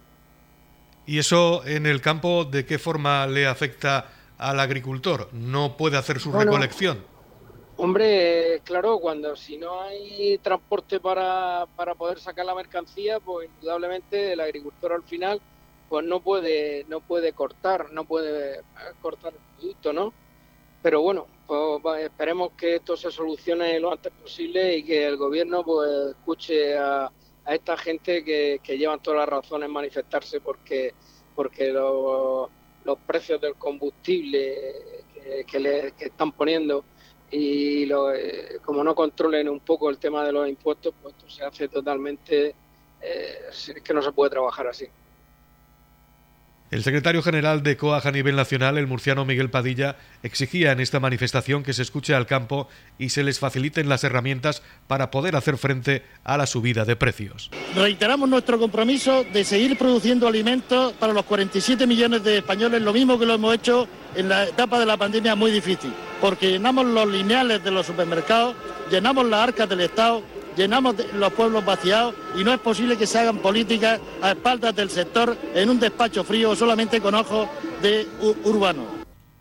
¿Y 1.06 1.18
eso 1.20 1.64
en 1.64 1.86
el 1.86 2.00
campo 2.00 2.44
de 2.44 2.66
qué 2.66 2.80
forma 2.80 3.26
le 3.28 3.46
afecta 3.46 4.15
al 4.38 4.60
agricultor? 4.60 5.28
¿No 5.32 5.76
puede 5.76 5.96
hacer 5.96 6.20
su 6.20 6.32
recolección? 6.32 7.04
Hombre, 7.78 8.62
claro, 8.64 8.98
cuando 8.98 9.36
si 9.36 9.58
no 9.58 9.82
hay 9.82 10.38
transporte 10.38 10.98
para, 10.98 11.66
para 11.76 11.94
poder 11.94 12.18
sacar 12.18 12.46
la 12.46 12.54
mercancía, 12.54 13.20
pues 13.20 13.50
indudablemente 13.54 14.32
el 14.32 14.40
agricultor 14.40 14.94
al 14.94 15.02
final 15.02 15.40
pues 15.88 16.04
no 16.04 16.20
puede 16.20 16.84
no 16.88 17.00
puede 17.00 17.32
cortar, 17.32 17.92
no 17.92 18.04
puede 18.04 18.58
eh, 18.58 18.62
cortar 19.02 19.34
el 19.34 19.58
producto, 19.58 19.92
¿no? 19.92 20.12
Pero 20.82 21.02
bueno, 21.02 21.26
pues 21.46 22.04
esperemos 22.04 22.52
que 22.56 22.76
esto 22.76 22.96
se 22.96 23.10
solucione 23.10 23.78
lo 23.78 23.92
antes 23.92 24.12
posible 24.12 24.78
y 24.78 24.82
que 24.84 25.06
el 25.06 25.16
gobierno 25.16 25.62
pues 25.62 25.90
escuche 26.10 26.76
a, 26.78 27.10
esta 27.46 27.76
gente 27.76 28.24
que, 28.24 28.60
que, 28.62 28.76
llevan 28.76 29.00
todas 29.00 29.20
las 29.20 29.28
razones 29.28 29.68
en 29.68 29.72
manifestarse 29.72 30.40
porque 30.40 30.94
porque 31.34 31.68
los, 31.70 32.48
los 32.86 32.98
precios 33.00 33.40
del 33.40 33.56
combustible 33.56 35.04
que, 35.46 35.60
le, 35.60 35.92
están 35.98 36.32
poniendo 36.32 36.84
y 37.30 37.86
lo, 37.86 38.14
eh, 38.14 38.60
como 38.64 38.84
no 38.84 38.94
controlen 38.94 39.48
un 39.48 39.60
poco 39.60 39.90
el 39.90 39.98
tema 39.98 40.24
de 40.24 40.32
los 40.32 40.48
impuestos, 40.48 40.94
pues 41.02 41.14
esto 41.14 41.28
se 41.28 41.44
hace 41.44 41.68
totalmente 41.68 42.54
eh, 43.00 43.50
que 43.82 43.94
no 43.94 44.00
se 44.02 44.12
puede 44.12 44.30
trabajar 44.30 44.68
así. 44.68 44.86
El 46.72 46.82
secretario 46.82 47.22
general 47.22 47.62
de 47.62 47.76
COAG 47.76 48.08
a 48.08 48.10
nivel 48.10 48.34
nacional, 48.34 48.76
el 48.76 48.88
murciano 48.88 49.24
Miguel 49.24 49.50
Padilla, 49.50 49.96
exigía 50.24 50.72
en 50.72 50.80
esta 50.80 50.98
manifestación 50.98 51.62
que 51.62 51.72
se 51.72 51.82
escuche 51.82 52.12
al 52.12 52.26
campo 52.26 52.68
y 52.98 53.10
se 53.10 53.22
les 53.22 53.38
faciliten 53.38 53.88
las 53.88 54.02
herramientas 54.02 54.64
para 54.88 55.12
poder 55.12 55.36
hacer 55.36 55.58
frente 55.58 56.02
a 56.24 56.36
la 56.36 56.46
subida 56.46 56.84
de 56.84 56.96
precios. 56.96 57.50
Reiteramos 57.76 58.28
nuestro 58.28 58.58
compromiso 58.58 59.22
de 59.32 59.44
seguir 59.44 59.78
produciendo 59.78 60.26
alimentos 60.26 60.92
para 60.94 61.12
los 61.12 61.24
47 61.26 61.86
millones 61.86 62.24
de 62.24 62.38
españoles, 62.38 62.82
lo 62.82 62.92
mismo 62.92 63.16
que 63.16 63.26
lo 63.26 63.34
hemos 63.34 63.54
hecho 63.54 63.86
en 64.16 64.28
la 64.28 64.44
etapa 64.44 64.80
de 64.80 64.86
la 64.86 64.96
pandemia 64.96 65.36
muy 65.36 65.52
difícil, 65.52 65.92
porque 66.20 66.50
llenamos 66.50 66.84
los 66.84 67.06
lineales 67.06 67.62
de 67.62 67.70
los 67.70 67.86
supermercados, 67.86 68.56
llenamos 68.90 69.24
las 69.26 69.40
arcas 69.40 69.68
del 69.68 69.82
Estado 69.82 70.20
llenamos 70.56 70.96
los 71.14 71.32
pueblos 71.32 71.64
vaciados 71.64 72.14
y 72.36 72.44
no 72.44 72.52
es 72.52 72.60
posible 72.60 72.96
que 72.96 73.06
se 73.06 73.18
hagan 73.18 73.38
políticas 73.38 74.00
a 74.22 74.30
espaldas 74.32 74.74
del 74.74 74.90
sector 74.90 75.36
en 75.54 75.70
un 75.70 75.78
despacho 75.78 76.24
frío 76.24 76.56
solamente 76.56 77.00
con 77.00 77.14
ojos 77.14 77.48
de 77.82 78.06
urbano. 78.44 78.96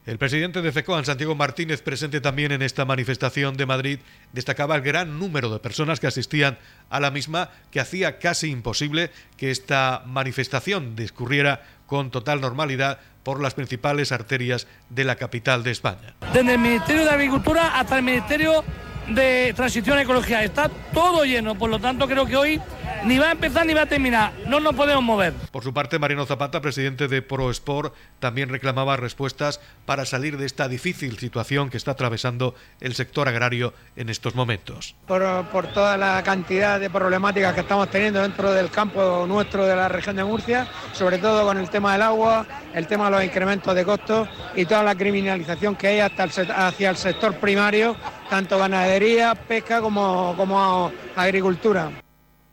El 0.05 0.19
presidente 0.19 0.61
de 0.61 0.71
FECOAN, 0.71 1.03
Santiago 1.03 1.33
Martínez, 1.33 1.81
presente 1.81 2.21
también 2.21 2.51
en 2.51 2.61
esta 2.61 2.85
manifestación 2.85 3.57
de 3.57 3.65
Madrid, 3.65 3.99
destacaba 4.33 4.75
el 4.75 4.83
gran 4.83 5.17
número 5.17 5.49
de 5.49 5.57
personas 5.57 5.99
que 5.99 6.05
asistían 6.05 6.59
a 6.91 6.99
la 6.99 7.09
misma, 7.09 7.49
que 7.71 7.79
hacía 7.79 8.19
casi 8.19 8.51
imposible 8.51 9.09
que 9.35 9.49
esta 9.49 10.03
manifestación 10.05 10.95
discurriera 10.95 11.63
con 11.87 12.11
total 12.11 12.39
normalidad 12.39 12.99
por 13.23 13.41
las 13.41 13.55
principales 13.55 14.11
arterias 14.11 14.67
de 14.91 15.05
la 15.05 15.15
capital 15.15 15.63
de 15.63 15.71
España. 15.71 16.13
Desde 16.31 16.53
el 16.53 16.59
Ministerio 16.59 17.03
de 17.03 17.09
Agricultura 17.09 17.79
hasta 17.79 17.97
el 17.97 18.03
Ministerio 18.03 18.63
de 19.07 19.53
transición 19.55 19.99
ecológica. 19.99 20.43
Está 20.43 20.69
todo 20.93 21.25
lleno, 21.25 21.55
por 21.55 21.69
lo 21.69 21.79
tanto 21.79 22.07
creo 22.07 22.25
que 22.25 22.35
hoy 22.35 22.61
ni 23.05 23.19
va 23.19 23.29
a 23.29 23.31
empezar 23.31 23.65
ni 23.65 23.73
va 23.73 23.83
a 23.83 23.85
terminar. 23.85 24.33
No 24.47 24.59
nos 24.59 24.75
podemos 24.75 25.03
mover. 25.03 25.33
Por 25.51 25.63
su 25.63 25.73
parte, 25.73 25.99
Mariano 25.99 26.25
Zapata, 26.25 26.61
presidente 26.61 27.07
de 27.07 27.21
ProSport, 27.21 27.93
también 28.19 28.49
reclamaba 28.49 28.97
respuestas 28.97 29.61
para 29.85 30.05
salir 30.05 30.37
de 30.37 30.45
esta 30.45 30.67
difícil 30.67 31.17
situación 31.19 31.69
que 31.69 31.77
está 31.77 31.91
atravesando 31.91 32.55
el 32.81 32.95
sector 32.95 33.27
agrario 33.27 33.73
en 33.95 34.09
estos 34.09 34.35
momentos. 34.35 34.95
Por, 35.07 35.23
por 35.49 35.67
toda 35.67 35.97
la 35.97 36.23
cantidad 36.23 36.79
de 36.79 36.89
problemáticas 36.89 37.53
que 37.53 37.61
estamos 37.61 37.89
teniendo 37.89 38.21
dentro 38.21 38.51
del 38.51 38.71
campo 38.71 39.25
nuestro 39.27 39.65
de 39.65 39.75
la 39.75 39.87
región 39.87 40.15
de 40.15 40.23
Murcia, 40.23 40.67
sobre 40.93 41.19
todo 41.19 41.45
con 41.45 41.57
el 41.57 41.69
tema 41.69 41.93
del 41.93 42.01
agua, 42.01 42.45
el 42.73 42.87
tema 42.87 43.05
de 43.05 43.11
los 43.11 43.23
incrementos 43.23 43.75
de 43.75 43.85
costos 43.85 44.27
y 44.55 44.65
toda 44.65 44.83
la 44.83 44.95
criminalización 44.95 45.75
que 45.75 45.87
hay 45.87 45.99
hasta 45.99 46.23
hacia 46.23 46.89
el 46.89 46.97
sector 46.97 47.35
primario, 47.35 47.95
tanto 48.29 48.57
ganadería, 48.57 49.35
pesca 49.35 49.79
como, 49.81 50.33
como 50.35 50.91
agricultura. 51.15 51.91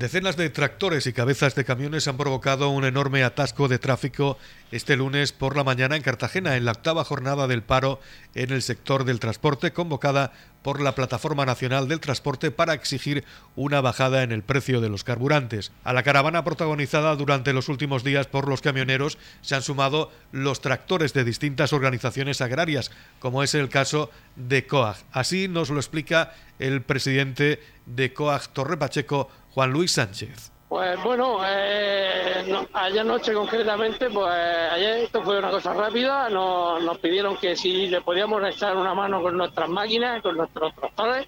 Decenas 0.00 0.38
de 0.38 0.48
tractores 0.48 1.06
y 1.06 1.12
cabezas 1.12 1.54
de 1.54 1.66
camiones 1.66 2.08
han 2.08 2.16
provocado 2.16 2.70
un 2.70 2.86
enorme 2.86 3.22
atasco 3.22 3.68
de 3.68 3.78
tráfico 3.78 4.38
este 4.72 4.96
lunes 4.96 5.32
por 5.32 5.58
la 5.58 5.62
mañana 5.62 5.94
en 5.94 6.02
Cartagena, 6.02 6.56
en 6.56 6.64
la 6.64 6.72
octava 6.72 7.04
jornada 7.04 7.46
del 7.46 7.62
paro 7.62 8.00
en 8.34 8.50
el 8.50 8.62
sector 8.62 9.04
del 9.04 9.20
transporte, 9.20 9.74
convocada 9.74 10.32
por 10.62 10.80
la 10.80 10.94
Plataforma 10.94 11.44
Nacional 11.44 11.86
del 11.86 12.00
Transporte 12.00 12.50
para 12.50 12.72
exigir 12.72 13.24
una 13.56 13.82
bajada 13.82 14.22
en 14.22 14.32
el 14.32 14.42
precio 14.42 14.80
de 14.80 14.88
los 14.88 15.04
carburantes. 15.04 15.70
A 15.84 15.92
la 15.92 16.02
caravana 16.02 16.44
protagonizada 16.44 17.14
durante 17.16 17.52
los 17.52 17.68
últimos 17.68 18.02
días 18.02 18.26
por 18.26 18.48
los 18.48 18.62
camioneros 18.62 19.18
se 19.42 19.54
han 19.54 19.62
sumado 19.62 20.10
los 20.32 20.62
tractores 20.62 21.12
de 21.12 21.24
distintas 21.24 21.74
organizaciones 21.74 22.40
agrarias, 22.40 22.90
como 23.18 23.42
es 23.42 23.54
el 23.54 23.68
caso 23.68 24.10
de 24.36 24.66
COAG. 24.66 24.96
Así 25.12 25.46
nos 25.46 25.68
lo 25.68 25.78
explica 25.78 26.32
el 26.58 26.82
presidente 26.82 27.60
de 27.86 28.12
COAG 28.12 28.48
Torre 28.48 28.76
Pacheco, 28.76 29.30
Juan 29.52 29.70
Luis 29.70 29.92
Sánchez. 29.92 30.52
Pues 30.68 31.02
bueno, 31.02 31.40
eh, 31.44 32.66
ayer 32.74 33.04
noche 33.04 33.32
concretamente, 33.32 34.08
pues 34.08 34.28
ayer 34.28 34.98
esto 34.98 35.22
fue 35.22 35.38
una 35.40 35.50
cosa 35.50 35.74
rápida, 35.74 36.30
nos, 36.30 36.80
nos, 36.84 36.98
pidieron 36.98 37.36
que 37.38 37.56
si 37.56 37.88
le 37.88 38.00
podíamos 38.02 38.40
echar 38.48 38.76
una 38.76 38.94
mano 38.94 39.20
con 39.20 39.36
nuestras 39.36 39.68
máquinas, 39.68 40.22
con 40.22 40.36
nuestros 40.36 40.72
tractores, 40.76 41.26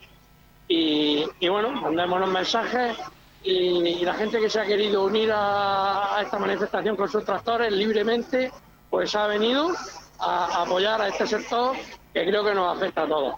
y, 0.69 1.49
bueno, 1.49 1.71
mandamos 1.71 2.21
los 2.21 2.31
mensajes 2.31 2.97
y, 3.43 4.05
la 4.05 4.15
gente 4.15 4.41
que 4.41 4.49
se 4.49 4.61
ha 4.61 4.65
querido 4.65 5.05
unir 5.05 5.31
a, 5.35 6.21
esta 6.23 6.39
manifestación 6.39 6.97
con 6.97 7.09
sus 7.11 7.25
tractores 7.25 7.73
libremente, 7.73 8.51
pues 8.89 9.15
ha 9.15 9.27
venido 9.27 9.73
a 10.19 10.63
apoyar 10.63 11.01
a 11.01 11.09
este 11.09 11.27
sector 11.27 11.77
que 12.15 12.25
creo 12.25 12.45
que 12.45 12.55
nos 12.55 12.77
afecta 12.77 13.03
a 13.03 13.09
todos. 13.09 13.35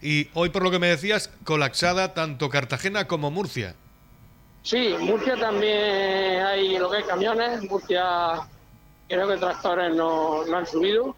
Y 0.00 0.28
hoy, 0.32 0.48
por 0.48 0.62
lo 0.62 0.70
que 0.70 0.78
me 0.78 0.86
decías, 0.86 1.30
colapsada 1.44 2.14
tanto 2.14 2.48
Cartagena 2.48 3.06
como 3.06 3.30
Murcia. 3.30 3.74
Sí, 4.62 4.94
Murcia 5.00 5.36
también 5.36 6.44
hay 6.44 6.78
lo 6.78 6.90
que 6.90 6.98
es 6.98 7.04
camiones. 7.04 7.62
Murcia 7.70 8.40
creo 9.08 9.28
que 9.28 9.36
tractores 9.36 9.94
no, 9.94 10.44
no 10.44 10.56
han 10.56 10.66
subido, 10.66 11.16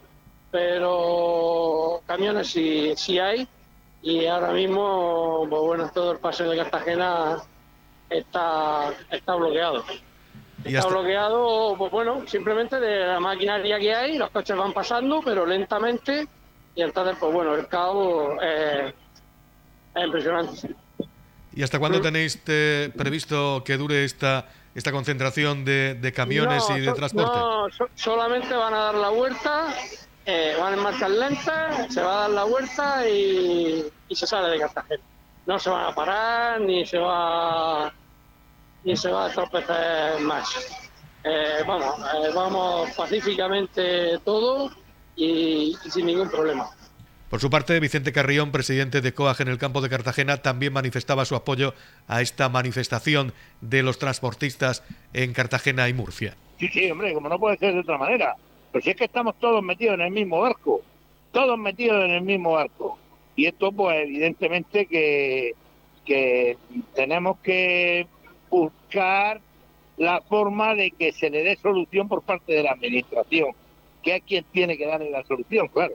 pero 0.51 2.01
camiones 2.07 2.49
sí, 2.49 2.93
sí 2.97 3.19
hay. 3.19 3.47
Y 4.03 4.27
ahora 4.27 4.53
mismo, 4.53 5.47
pues 5.49 5.63
bueno, 5.63 5.91
todo 5.93 6.13
el 6.13 6.19
paseo 6.19 6.51
de 6.51 6.59
Cartagena 6.59 7.37
está, 8.11 8.93
está 9.11 9.35
bloqueado. 9.35 9.85
Está 10.65 10.87
bloqueado, 10.87 11.75
pues 11.77 11.91
bueno, 11.91 12.23
simplemente 12.27 12.79
de 12.79 13.07
la 13.07 13.19
maquinaria 13.19 13.79
que 13.79 13.95
hay, 13.95 14.19
los 14.19 14.31
coches 14.31 14.57
van 14.57 14.73
pasando, 14.73 15.21
pero 15.25 15.45
lentamente 15.45 16.29
y 16.75 16.83
entonces, 16.83 17.17
pues 17.21 17.33
bueno, 17.33 17.55
el 17.55 17.67
caos 17.67 18.39
es 18.43 18.95
impresionante. 19.95 20.75
¿Y 21.55 21.63
hasta 21.63 21.79
cuándo 21.79 22.01
tenéis 22.01 22.39
eh, 22.47 22.91
previsto 22.97 23.63
que 23.65 23.77
dure 23.77 24.05
esta 24.05 24.47
esta 24.75 24.91
concentración 24.91 25.65
de, 25.65 26.13
camiones 26.15 26.65
y 26.71 26.81
de 26.81 26.93
transporte? 26.93 27.37
No, 27.37 27.67
solamente 27.95 28.55
van 28.55 28.73
a 28.73 28.79
dar 28.79 28.95
la 28.95 29.11
vuelta, 29.11 29.75
eh, 30.25 30.57
van 30.59 30.75
en 30.75 30.81
marchas 30.81 31.11
lentas, 31.11 31.93
se 31.93 32.01
va 32.01 32.13
a 32.13 32.21
dar 32.23 32.31
la 32.31 32.45
vuelta 32.45 33.07
y, 33.07 33.85
se 34.11 34.27
sale 34.27 34.49
de 34.49 34.61
Cartagena. 34.61 35.03
No 35.45 35.59
se 35.59 35.69
van 35.69 35.87
a 35.87 35.95
parar 35.95 36.61
ni 36.61 36.87
se 36.87 36.99
va 36.99 37.93
ni 38.85 38.97
se 38.97 39.11
va 39.11 39.27
a 39.27 39.31
tropezar 39.31 40.21
más. 40.21 40.49
Eh, 41.25 41.63
vamos, 41.67 41.95
vamos 42.35 42.91
pacíficamente 42.97 44.19
todo 44.25 44.71
y, 45.17 45.77
sin 45.91 46.07
ningún 46.07 46.31
problema. 46.31 46.71
Por 47.33 47.41
su 47.41 47.49
parte, 47.49 47.81
Vicente 47.81 48.13
Carrión, 48.13 48.53
presidente 48.53 49.01
de 49.01 49.15
COAG 49.15 49.41
en 49.41 49.49
el 49.49 49.57
campo 49.57 49.81
de 49.81 49.89
Cartagena, 49.89 50.43
también 50.43 50.75
manifestaba 50.75 51.25
su 51.25 51.35
apoyo 51.35 51.73
a 52.07 52.21
esta 52.21 52.51
manifestación 52.51 53.33
de 53.63 53.83
los 53.83 53.99
transportistas 53.99 54.85
en 55.15 55.33
Cartagena 55.33 55.89
y 55.89 55.95
Murcia. 55.95 56.37
Sí, 56.59 56.69
sí, 56.69 56.91
hombre, 56.91 57.15
como 57.15 57.31
no 57.31 57.39
puede 57.39 57.57
ser 57.57 57.73
de 57.73 57.81
otra 57.81 57.97
manera. 57.97 58.37
Pero 58.71 58.85
si 58.85 58.91
es 58.91 58.97
que 58.97 59.07
estamos 59.07 59.37
todos 59.41 59.63
metidos 59.63 59.95
en 59.95 60.03
el 60.03 60.11
mismo 60.11 60.41
barco, 60.41 60.83
todos 61.31 61.59
metidos 61.59 62.05
en 62.05 62.11
el 62.11 62.21
mismo 62.21 62.53
barco. 62.53 62.99
Y 63.35 63.47
esto, 63.47 63.73
pues, 63.73 64.03
evidentemente 64.03 64.85
que, 64.85 65.55
que 66.05 66.59
tenemos 66.95 67.39
que 67.39 68.09
buscar 68.51 69.41
la 69.97 70.21
forma 70.21 70.75
de 70.75 70.91
que 70.91 71.13
se 71.13 71.31
le 71.31 71.43
dé 71.45 71.57
solución 71.57 72.11
por 72.11 72.21
parte 72.21 72.53
de 72.53 72.63
la 72.63 72.73
Administración 72.73 73.53
que 74.03 74.13
hay 74.13 74.21
quien 74.21 74.45
tiene 74.53 74.77
que 74.77 74.87
darle 74.87 75.11
la 75.11 75.25
solución, 75.25 75.69
claro. 75.69 75.95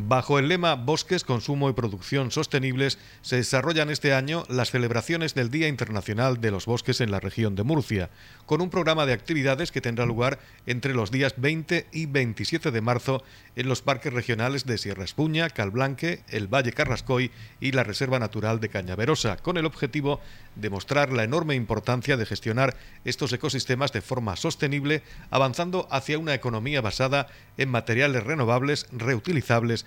Bajo 0.00 0.38
el 0.38 0.46
lema 0.46 0.76
Bosques, 0.76 1.24
Consumo 1.24 1.68
y 1.68 1.72
Producción 1.72 2.30
Sostenibles 2.30 3.00
se 3.20 3.34
desarrollan 3.34 3.90
este 3.90 4.14
año 4.14 4.44
las 4.48 4.70
celebraciones 4.70 5.34
del 5.34 5.50
Día 5.50 5.66
Internacional 5.66 6.40
de 6.40 6.52
los 6.52 6.66
Bosques 6.66 7.00
en 7.00 7.10
la 7.10 7.18
región 7.18 7.56
de 7.56 7.64
Murcia, 7.64 8.08
con 8.46 8.60
un 8.60 8.70
programa 8.70 9.06
de 9.06 9.12
actividades 9.12 9.72
que 9.72 9.80
tendrá 9.80 10.06
lugar 10.06 10.38
entre 10.66 10.94
los 10.94 11.10
días 11.10 11.34
20 11.36 11.88
y 11.90 12.06
27 12.06 12.70
de 12.70 12.80
marzo 12.80 13.24
en 13.56 13.68
los 13.68 13.82
parques 13.82 14.12
regionales 14.12 14.66
de 14.66 14.78
Sierra 14.78 15.02
Espuña, 15.02 15.50
Calblanque, 15.50 16.20
el 16.28 16.46
Valle 16.46 16.72
Carrascoy 16.72 17.32
y 17.60 17.72
la 17.72 17.82
Reserva 17.82 18.20
Natural 18.20 18.60
de 18.60 18.68
Cañaverosa, 18.68 19.36
con 19.38 19.56
el 19.56 19.66
objetivo 19.66 20.20
de 20.54 20.70
mostrar 20.70 21.12
la 21.12 21.24
enorme 21.24 21.56
importancia 21.56 22.16
de 22.16 22.24
gestionar 22.24 22.76
estos 23.04 23.32
ecosistemas 23.32 23.92
de 23.92 24.00
forma 24.00 24.36
sostenible, 24.36 25.02
avanzando 25.30 25.88
hacia 25.90 26.20
una 26.20 26.34
economía 26.34 26.80
basada 26.80 27.26
en 27.56 27.68
materiales 27.68 28.22
renovables, 28.22 28.86
reutilizables 28.92 29.86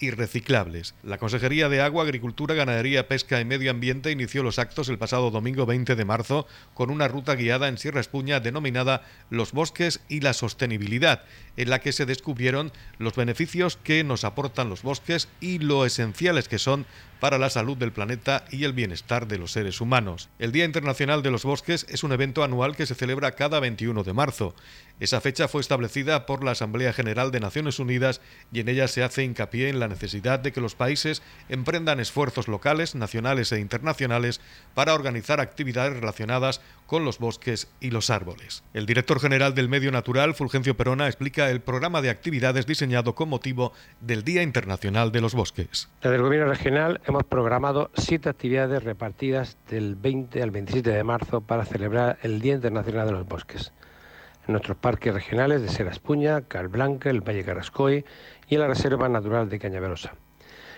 y 0.00 0.10
reciclables. 0.10 0.94
La 1.02 1.18
Consejería 1.18 1.68
de 1.68 1.80
Agua, 1.80 2.04
Agricultura, 2.04 2.54
Ganadería, 2.54 3.08
Pesca 3.08 3.40
y 3.40 3.44
Medio 3.44 3.70
Ambiente 3.70 4.10
inició 4.10 4.42
los 4.42 4.58
actos 4.58 4.88
el 4.88 4.98
pasado 4.98 5.30
domingo 5.30 5.66
20 5.66 5.94
de 5.96 6.04
marzo 6.04 6.46
con 6.74 6.90
una 6.90 7.08
ruta 7.08 7.34
guiada 7.34 7.68
en 7.68 7.78
Sierra 7.78 8.00
Espuña 8.00 8.40
denominada 8.40 9.02
Los 9.30 9.52
bosques 9.52 10.00
y 10.08 10.20
la 10.20 10.32
sostenibilidad, 10.32 11.24
en 11.56 11.70
la 11.70 11.80
que 11.80 11.92
se 11.92 12.06
descubrieron 12.06 12.72
los 12.98 13.14
beneficios 13.14 13.76
que 13.76 14.04
nos 14.04 14.24
aportan 14.24 14.68
los 14.68 14.82
bosques 14.82 15.28
y 15.40 15.58
lo 15.58 15.86
esenciales 15.86 16.48
que 16.48 16.58
son 16.58 16.86
para 17.24 17.38
la 17.38 17.48
salud 17.48 17.78
del 17.78 17.90
planeta 17.90 18.44
y 18.50 18.64
el 18.64 18.74
bienestar 18.74 19.26
de 19.26 19.38
los 19.38 19.52
seres 19.52 19.80
humanos. 19.80 20.28
El 20.38 20.52
Día 20.52 20.66
Internacional 20.66 21.22
de 21.22 21.30
los 21.30 21.44
Bosques 21.44 21.86
es 21.88 22.04
un 22.04 22.12
evento 22.12 22.44
anual 22.44 22.76
que 22.76 22.84
se 22.84 22.94
celebra 22.94 23.32
cada 23.32 23.60
21 23.60 24.02
de 24.02 24.12
marzo. 24.12 24.54
Esa 25.00 25.22
fecha 25.22 25.48
fue 25.48 25.62
establecida 25.62 26.26
por 26.26 26.44
la 26.44 26.50
Asamblea 26.50 26.92
General 26.92 27.30
de 27.30 27.40
Naciones 27.40 27.78
Unidas 27.78 28.20
y 28.52 28.60
en 28.60 28.68
ella 28.68 28.88
se 28.88 29.02
hace 29.02 29.24
hincapié 29.24 29.70
en 29.70 29.80
la 29.80 29.86
necesidad 29.94 30.40
de 30.40 30.52
que 30.52 30.60
los 30.60 30.74
países 30.74 31.22
emprendan 31.48 32.00
esfuerzos 32.00 32.48
locales, 32.48 32.94
nacionales 32.94 33.52
e 33.52 33.60
internacionales 33.60 34.40
para 34.74 34.94
organizar 34.94 35.40
actividades 35.40 35.94
relacionadas 35.98 36.60
con 36.86 37.04
los 37.04 37.18
bosques 37.18 37.68
y 37.80 37.90
los 37.90 38.10
árboles. 38.10 38.62
El 38.74 38.86
director 38.86 39.20
general 39.20 39.54
del 39.54 39.68
Medio 39.68 39.90
Natural, 39.90 40.34
Fulgencio 40.34 40.76
Perona, 40.76 41.06
explica 41.06 41.50
el 41.50 41.60
programa 41.60 42.02
de 42.02 42.10
actividades 42.10 42.66
diseñado 42.66 43.14
con 43.14 43.28
motivo 43.28 43.72
del 44.00 44.24
Día 44.24 44.42
Internacional 44.42 45.12
de 45.12 45.20
los 45.20 45.34
Bosques. 45.34 45.88
Desde 46.02 46.16
el 46.16 46.22
Gobierno 46.22 46.48
regional 46.48 47.00
hemos 47.06 47.24
programado 47.24 47.90
siete 47.94 48.28
actividades 48.28 48.82
repartidas 48.82 49.56
del 49.70 49.94
20 49.94 50.42
al 50.42 50.50
27 50.50 50.90
de 50.90 51.04
marzo 51.04 51.40
para 51.40 51.64
celebrar 51.64 52.18
el 52.22 52.40
Día 52.40 52.54
Internacional 52.54 53.06
de 53.06 53.12
los 53.12 53.26
Bosques. 53.26 53.72
En 54.46 54.52
nuestros 54.52 54.76
parques 54.76 55.14
regionales 55.14 55.62
de 55.62 55.68
Sierra 55.68 55.90
Espuña, 55.90 56.42
Calblanca, 56.42 57.08
el 57.08 57.22
Valle 57.22 57.44
Carrascoy 57.44 58.04
y 58.48 58.56
la 58.56 58.66
Reserva 58.66 59.08
Natural 59.08 59.48
de 59.48 59.58
Cañaverosa. 59.58 60.14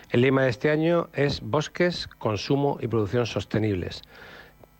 El 0.09 0.21
lema 0.21 0.43
de 0.43 0.49
este 0.49 0.71
año 0.71 1.09
es 1.13 1.41
Bosques, 1.41 2.07
Consumo 2.07 2.77
y 2.81 2.87
Producción 2.87 3.25
Sostenibles 3.25 4.01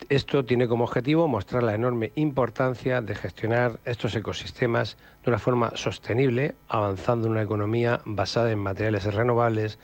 esto 0.10 0.46
tiene 0.46 0.68
como 0.68 0.86
objetivo 0.86 1.28
mostrar 1.28 1.64
la 1.64 1.76
enorme 1.76 2.12
importancia 2.16 3.02
de 3.02 3.16
gestionar 3.16 3.80
estos 3.84 4.16
ecosistemas 4.16 4.98
de 5.24 5.32
una 5.32 5.40
forma 5.40 5.72
sostenible, 5.76 6.56
avanzando 6.70 7.28
en 7.28 7.34
una 7.34 7.42
economía 7.42 8.02
basada 8.06 8.52
en 8.52 8.60
materiales 8.60 9.04
renovables, 9.14 9.80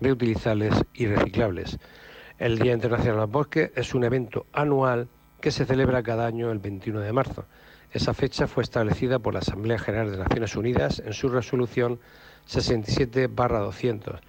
reutilizables 0.00 0.74
y 0.94 1.06
reciclables. 1.06 1.78
El 2.38 2.58
Día 2.58 2.72
Internacional 2.72 3.20
del 3.20 3.26
Bosque 3.26 3.72
es 3.74 3.94
un 3.94 4.04
evento 4.04 4.46
anual 4.52 5.08
que 5.40 5.52
se 5.52 5.64
celebra 5.64 6.02
cada 6.02 6.26
año 6.26 6.50
el 6.50 6.58
21 6.58 7.00
de 7.00 7.12
marzo. 7.12 7.44
Esa 7.92 8.12
fecha 8.12 8.46
fue 8.46 8.62
establecida 8.62 9.18
por 9.18 9.32
la 9.32 9.40
Asamblea 9.40 9.78
General 9.78 10.10
de 10.10 10.18
Naciones 10.18 10.56
Unidas 10.56 11.02
en 11.04 11.14
su 11.14 11.28
resolución 11.30 12.00
67-200 12.48 14.20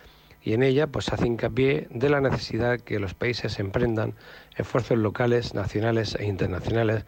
y 0.42 0.54
en 0.54 0.64
ella 0.64 0.88
pues 0.88 1.10
hace 1.10 1.28
hincapié 1.28 1.88
de 1.90 2.10
la 2.10 2.22
necesidad 2.22 2.80
que 2.80 3.00
los 3.00 3.14
países 3.14 3.60
emprendan 3.60 4.16
esfuerzos 4.56 4.98
locales, 4.98 5.54
nacionales 5.54 6.16
e 6.16 6.26
internacionales 6.26 7.06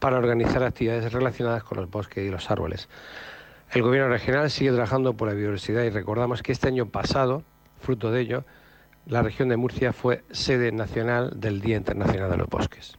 para 0.00 0.18
organizar 0.18 0.64
actividades 0.64 1.12
relacionadas 1.12 1.62
con 1.62 1.78
los 1.78 1.88
bosques 1.88 2.26
y 2.26 2.30
los 2.30 2.50
árboles. 2.50 2.88
El 3.70 3.82
gobierno 3.82 4.08
regional 4.08 4.50
sigue 4.50 4.72
trabajando 4.72 5.14
por 5.14 5.28
la 5.28 5.34
biodiversidad 5.34 5.84
y 5.84 5.90
recordamos 5.90 6.42
que 6.42 6.52
este 6.52 6.68
año 6.68 6.86
pasado, 6.86 7.44
fruto 7.80 8.10
de 8.10 8.20
ello, 8.20 8.44
la 9.06 9.22
región 9.22 9.48
de 9.48 9.56
Murcia 9.56 9.92
fue 9.92 10.24
sede 10.32 10.72
nacional 10.72 11.32
del 11.36 11.60
Día 11.60 11.76
Internacional 11.76 12.30
de 12.30 12.36
los 12.36 12.48
Bosques. 12.48 12.98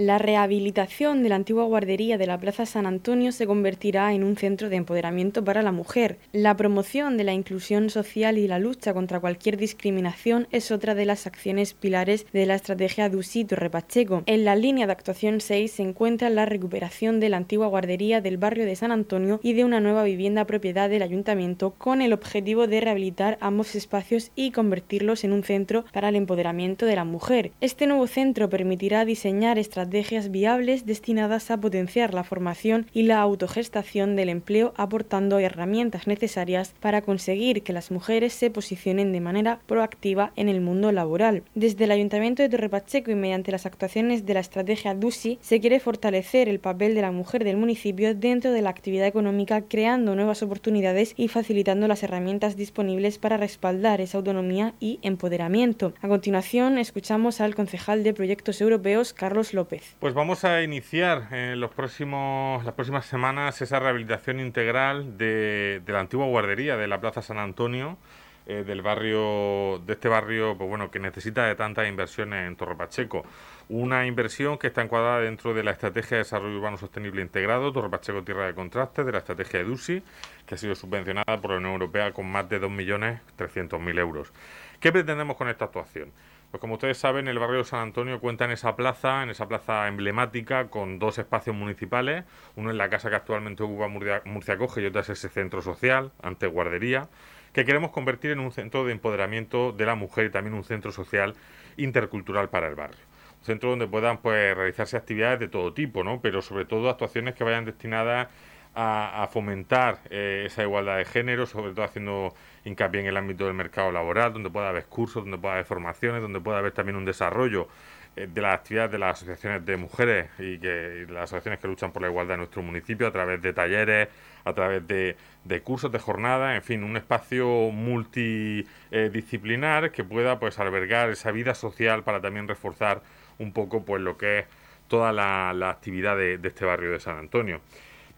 La 0.00 0.16
rehabilitación 0.18 1.24
de 1.24 1.28
la 1.28 1.34
antigua 1.34 1.64
guardería 1.64 2.18
de 2.18 2.28
la 2.28 2.38
Plaza 2.38 2.66
San 2.66 2.86
Antonio 2.86 3.32
se 3.32 3.48
convertirá 3.48 4.12
en 4.12 4.22
un 4.22 4.36
centro 4.36 4.68
de 4.68 4.76
empoderamiento 4.76 5.44
para 5.44 5.60
la 5.60 5.72
mujer. 5.72 6.18
La 6.32 6.56
promoción 6.56 7.16
de 7.16 7.24
la 7.24 7.32
inclusión 7.32 7.90
social 7.90 8.38
y 8.38 8.46
la 8.46 8.60
lucha 8.60 8.94
contra 8.94 9.18
cualquier 9.18 9.56
discriminación 9.56 10.46
es 10.52 10.70
otra 10.70 10.94
de 10.94 11.04
las 11.04 11.26
acciones 11.26 11.74
pilares 11.74 12.26
de 12.32 12.46
la 12.46 12.54
estrategia 12.54 13.08
Dusito 13.08 13.56
Repacheco. 13.56 14.22
En 14.26 14.44
la 14.44 14.54
línea 14.54 14.86
de 14.86 14.92
actuación 14.92 15.40
6 15.40 15.72
se 15.72 15.82
encuentra 15.82 16.30
la 16.30 16.46
recuperación 16.46 17.18
de 17.18 17.30
la 17.30 17.38
antigua 17.38 17.66
guardería 17.66 18.20
del 18.20 18.36
barrio 18.36 18.66
de 18.66 18.76
San 18.76 18.92
Antonio 18.92 19.40
y 19.42 19.54
de 19.54 19.64
una 19.64 19.80
nueva 19.80 20.04
vivienda 20.04 20.44
propiedad 20.44 20.88
del 20.88 21.02
ayuntamiento 21.02 21.74
con 21.76 22.02
el 22.02 22.12
objetivo 22.12 22.68
de 22.68 22.80
rehabilitar 22.80 23.36
ambos 23.40 23.74
espacios 23.74 24.30
y 24.36 24.52
convertirlos 24.52 25.24
en 25.24 25.32
un 25.32 25.42
centro 25.42 25.84
para 25.92 26.10
el 26.10 26.14
empoderamiento 26.14 26.86
de 26.86 26.94
la 26.94 27.04
mujer. 27.04 27.50
Este 27.60 27.88
nuevo 27.88 28.06
centro 28.06 28.48
permitirá 28.48 29.04
diseñar 29.04 29.58
estrategias 29.58 29.87
estrategias 29.88 30.30
viables 30.30 30.84
destinadas 30.84 31.50
a 31.50 31.56
potenciar 31.56 32.12
la 32.12 32.22
formación 32.22 32.86
y 32.92 33.04
la 33.04 33.20
autogestación 33.22 34.16
del 34.16 34.28
empleo, 34.28 34.74
aportando 34.76 35.38
herramientas 35.38 36.06
necesarias 36.06 36.74
para 36.78 37.00
conseguir 37.00 37.62
que 37.62 37.72
las 37.72 37.90
mujeres 37.90 38.34
se 38.34 38.50
posicionen 38.50 39.12
de 39.12 39.20
manera 39.20 39.60
proactiva 39.66 40.32
en 40.36 40.50
el 40.50 40.60
mundo 40.60 40.92
laboral. 40.92 41.42
Desde 41.54 41.84
el 41.84 41.92
Ayuntamiento 41.92 42.42
de 42.42 42.50
Torrepacheco 42.50 43.10
y 43.10 43.14
mediante 43.14 43.50
las 43.50 43.64
actuaciones 43.64 44.26
de 44.26 44.34
la 44.34 44.40
estrategia 44.40 44.94
DUSI 44.94 45.38
se 45.40 45.58
quiere 45.58 45.80
fortalecer 45.80 46.50
el 46.50 46.60
papel 46.60 46.94
de 46.94 47.00
la 47.00 47.10
mujer 47.10 47.42
del 47.44 47.56
municipio 47.56 48.14
dentro 48.14 48.52
de 48.52 48.60
la 48.60 48.68
actividad 48.68 49.06
económica, 49.06 49.62
creando 49.62 50.14
nuevas 50.14 50.42
oportunidades 50.42 51.14
y 51.16 51.28
facilitando 51.28 51.88
las 51.88 52.02
herramientas 52.02 52.56
disponibles 52.56 53.16
para 53.16 53.38
respaldar 53.38 54.02
esa 54.02 54.18
autonomía 54.18 54.74
y 54.80 54.98
empoderamiento. 55.00 55.94
A 56.02 56.08
continuación, 56.08 56.76
escuchamos 56.76 57.40
al 57.40 57.54
concejal 57.54 58.04
de 58.04 58.12
Proyectos 58.12 58.60
Europeos, 58.60 59.14
Carlos 59.14 59.54
López. 59.54 59.77
Pues 59.98 60.14
vamos 60.14 60.44
a 60.44 60.62
iniciar 60.62 61.28
en 61.32 61.60
los 61.60 61.70
próximos, 61.72 62.64
las 62.64 62.74
próximas 62.74 63.06
semanas 63.06 63.60
esa 63.60 63.78
rehabilitación 63.78 64.40
integral 64.40 65.18
de, 65.18 65.82
la 65.86 66.00
antigua 66.00 66.26
guardería 66.26 66.76
de 66.76 66.88
la 66.88 67.00
Plaza 67.00 67.22
San 67.22 67.38
Antonio, 67.38 67.98
eh, 68.46 68.64
del 68.66 68.80
barrio, 68.80 69.82
de 69.84 69.92
este 69.92 70.08
barrio, 70.08 70.56
pues 70.56 70.70
bueno, 70.70 70.90
que 70.90 70.98
necesita 71.00 71.44
de 71.44 71.54
tantas 71.54 71.86
inversiones 71.88 72.46
en 72.46 72.56
Torre 72.56 72.76
Pacheco. 72.76 73.24
Una 73.68 74.06
inversión 74.06 74.56
que 74.56 74.68
está 74.68 74.82
encuadrada 74.82 75.20
dentro 75.20 75.52
de 75.52 75.62
la 75.62 75.72
Estrategia 75.72 76.16
de 76.16 76.24
Desarrollo 76.24 76.56
Urbano 76.56 76.78
Sostenible 76.78 77.20
Integrado, 77.20 77.72
Torre 77.72 77.90
Pacheco 77.90 78.22
Tierra 78.22 78.46
de 78.46 78.54
Contraste, 78.54 79.04
de 79.04 79.12
la 79.12 79.18
Estrategia 79.18 79.60
EDUSI, 79.60 80.02
que 80.46 80.54
ha 80.54 80.58
sido 80.58 80.74
subvencionada 80.74 81.38
por 81.40 81.50
la 81.50 81.58
Unión 81.58 81.72
Europea 81.72 82.12
con 82.12 82.30
más 82.30 82.48
de 82.48 82.60
2.300.000 82.60 83.98
euros. 83.98 84.32
¿Qué 84.80 84.92
pretendemos 84.92 85.36
con 85.36 85.48
esta 85.48 85.66
actuación? 85.66 86.10
Pues 86.50 86.62
como 86.62 86.74
ustedes 86.74 86.96
saben, 86.96 87.28
el 87.28 87.38
barrio 87.38 87.58
de 87.58 87.64
San 87.64 87.80
Antonio 87.80 88.20
cuenta 88.20 88.46
en 88.46 88.52
esa 88.52 88.74
plaza, 88.74 89.22
en 89.22 89.28
esa 89.28 89.48
plaza 89.48 89.86
emblemática, 89.86 90.68
con 90.68 90.98
dos 90.98 91.18
espacios 91.18 91.54
municipales, 91.54 92.24
uno 92.56 92.70
en 92.70 92.78
la 92.78 92.88
casa 92.88 93.10
que 93.10 93.16
actualmente 93.16 93.62
ocupa 93.62 93.86
Murcia, 93.88 94.56
Coge 94.56 94.80
y 94.80 94.86
otro 94.86 95.02
es 95.02 95.10
ese 95.10 95.28
centro 95.28 95.60
social, 95.60 96.10
ante 96.22 96.46
guardería, 96.46 97.08
que 97.52 97.66
queremos 97.66 97.90
convertir 97.90 98.30
en 98.30 98.40
un 98.40 98.50
centro 98.50 98.86
de 98.86 98.92
empoderamiento 98.92 99.72
de 99.72 99.84
la 99.84 99.94
mujer 99.94 100.26
y 100.26 100.30
también 100.30 100.54
un 100.54 100.64
centro 100.64 100.90
social 100.90 101.34
intercultural 101.76 102.48
para 102.48 102.66
el 102.68 102.76
barrio. 102.76 103.04
centro 103.42 103.68
donde 103.70 103.86
puedan 103.86 104.18
pues 104.18 104.56
realizarse 104.56 104.96
actividades 104.96 105.40
de 105.40 105.48
todo 105.48 105.74
tipo, 105.74 106.02
¿no? 106.02 106.20
Pero 106.22 106.40
sobre 106.40 106.64
todo 106.64 106.88
actuaciones 106.88 107.34
que 107.34 107.44
vayan 107.44 107.66
destinadas 107.66 108.28
a, 108.74 109.28
fomentar 109.32 110.00
eh, 110.10 110.44
esa 110.46 110.62
igualdad 110.62 110.98
de 110.98 111.04
género, 111.04 111.46
sobre 111.46 111.72
todo 111.72 111.84
haciendo 111.84 112.34
hincapié 112.64 113.00
en 113.00 113.06
el 113.06 113.16
ámbito 113.16 113.46
del 113.46 113.54
mercado 113.54 113.90
laboral, 113.90 114.32
donde 114.32 114.50
pueda 114.50 114.68
haber 114.68 114.84
cursos, 114.86 115.24
donde 115.24 115.38
pueda 115.38 115.54
haber 115.54 115.66
formaciones, 115.66 116.22
donde 116.22 116.40
pueda 116.40 116.58
haber 116.58 116.72
también 116.72 116.96
un 116.96 117.04
desarrollo 117.04 117.68
eh, 118.16 118.28
de 118.32 118.40
las 118.40 118.54
actividades 118.54 118.92
de 118.92 118.98
las 118.98 119.16
asociaciones 119.16 119.66
de 119.66 119.76
mujeres 119.76 120.30
y 120.38 120.58
que 120.58 121.06
las 121.08 121.24
asociaciones 121.24 121.58
que 121.60 121.68
luchan 121.68 121.92
por 121.92 122.02
la 122.02 122.08
igualdad 122.08 122.34
en 122.34 122.40
nuestro 122.40 122.62
municipio 122.62 123.06
a 123.06 123.12
través 123.12 123.40
de 123.42 123.52
talleres, 123.52 124.08
a 124.44 124.52
través 124.52 124.86
de, 124.86 125.16
cursos 125.62 125.90
de 125.92 125.98
jornada, 125.98 126.56
en 126.56 126.62
fin, 126.62 126.84
un 126.84 126.96
espacio 126.96 127.46
multidisciplinar 127.70 129.92
que 129.92 130.04
pueda 130.04 130.38
pues 130.38 130.58
albergar 130.58 131.10
esa 131.10 131.30
vida 131.32 131.54
social 131.54 132.02
para 132.04 132.20
también 132.20 132.48
reforzar 132.48 133.02
un 133.38 133.52
poco 133.52 133.84
pues 133.84 134.02
lo 134.02 134.16
que 134.16 134.40
es 134.40 134.46
toda 134.88 135.12
la, 135.12 135.50
actividad 135.68 136.16
de 136.16 136.40
este 136.42 136.64
barrio 136.64 136.92
de 136.92 137.00
San 137.00 137.18
Antonio 137.18 137.60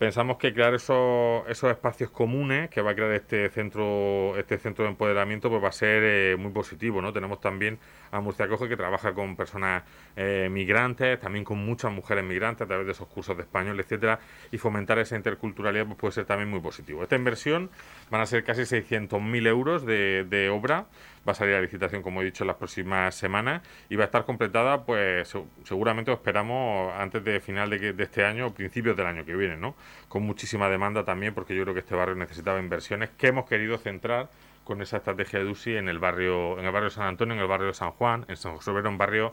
pensamos 0.01 0.39
que 0.39 0.55
crear 0.55 0.73
esos, 0.73 1.47
esos 1.47 1.71
espacios 1.71 2.11
comunes 2.11 2.71
que 2.71 2.81
va 2.81 2.93
a 2.93 2.95
crear 2.95 3.13
este 3.13 3.51
centro 3.51 4.35
este 4.39 4.57
centro 4.57 4.85
de 4.85 4.93
empoderamiento 4.93 5.51
pues 5.51 5.63
va 5.63 5.69
a 5.69 5.73
ser 5.73 6.03
eh, 6.03 6.37
muy 6.39 6.53
positivo 6.53 7.03
no 7.03 7.13
tenemos 7.13 7.39
también 7.39 7.79
a 8.11 8.19
Murcia 8.19 8.49
Coge 8.49 8.67
que 8.67 8.79
trabaja 8.79 9.13
con 9.13 9.37
personas 9.37 9.83
eh, 10.17 10.49
migrantes 10.51 11.21
también 11.21 11.45
con 11.45 11.59
muchas 11.59 11.93
mujeres 11.93 12.25
migrantes 12.25 12.63
a 12.63 12.67
través 12.67 12.87
de 12.87 12.93
esos 12.93 13.09
cursos 13.09 13.37
de 13.37 13.43
español 13.43 13.79
etcétera 13.79 14.19
y 14.51 14.57
fomentar 14.57 14.99
esa 14.99 15.17
interculturalidad 15.17 15.85
pues 15.85 15.99
puede 15.99 16.13
ser 16.13 16.25
también 16.25 16.49
muy 16.49 16.61
positivo. 16.61 17.03
Esta 17.03 17.17
inversión 17.17 17.71
van 18.11 18.21
a 18.21 18.27
ser 18.27 18.45
casi 18.45 18.63
600.000 18.63 19.47
euros 19.47 19.85
de, 19.85 20.51
obra. 20.53 20.87
Va 21.29 21.33
a 21.33 21.35
salir 21.35 21.55
a 21.55 21.61
licitación, 21.61 22.03
como 22.03 22.23
he 22.23 22.25
dicho, 22.25 22.45
en 22.45 22.49
las 22.49 22.57
próximas 22.57 23.15
semanas 23.15 23.61
y 23.91 23.97
va 23.97 24.05
a 24.05 24.07
estar 24.07 24.25
completada, 24.25 24.87
pues 24.87 25.37
seguramente 25.65 26.11
esperamos 26.11 26.95
antes 26.97 27.23
de 27.23 27.41
final 27.41 27.69
de, 27.69 27.93
de 27.93 28.05
este 28.05 28.25
año 28.25 28.47
o 28.47 28.55
principios 28.55 28.97
del 28.97 29.07
año 29.07 29.27
que 29.27 29.37
viene, 29.37 29.59
¿no? 29.59 29.75
Con 30.09 30.23
muchísima 30.25 30.69
demanda 30.69 31.05
también, 31.05 31.35
porque 31.35 31.55
yo 31.55 31.63
creo 31.63 31.75
que 31.75 31.81
este 31.81 31.95
barrio 31.95 32.17
necesitaba 32.17 32.59
inversiones 32.59 33.11
que 33.11 33.29
hemos 33.29 33.47
querido 33.49 33.79
centrar 33.79 34.29
con 34.65 34.83
esa 34.83 34.99
estrategia 34.99 35.39
de 35.41 35.47
UCI 35.47 35.77
en 35.77 35.89
el 35.89 35.99
barrio, 35.99 36.59
en 36.59 36.65
el 36.65 36.73
barrio 36.73 36.91
San 36.91 37.07
Antonio, 37.07 37.35
en 37.35 37.41
el 37.41 37.49
barrio 37.49 37.69
de 37.69 37.75
San 37.75 37.91
Juan, 37.93 38.25
en 38.29 38.37
San 38.37 38.55
José 38.57 38.71
Obrero, 38.71 38.89
un 38.89 38.99
barrio 38.99 39.33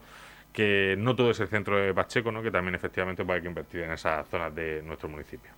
que 0.54 0.96
no 0.98 1.16
todo 1.16 1.32
es 1.32 1.40
el 1.40 1.48
centro 1.48 1.78
de 1.78 1.94
Pacheco, 1.94 2.32
¿no? 2.32 2.42
que 2.42 2.50
también 2.50 2.76
efectivamente 2.76 3.24
puede 3.24 3.42
que 3.42 3.48
invertir 3.48 3.82
en 3.82 3.92
esas 3.92 4.28
zonas 4.28 4.56
de 4.56 4.82
nuestro 4.84 5.10
municipio. 5.10 5.52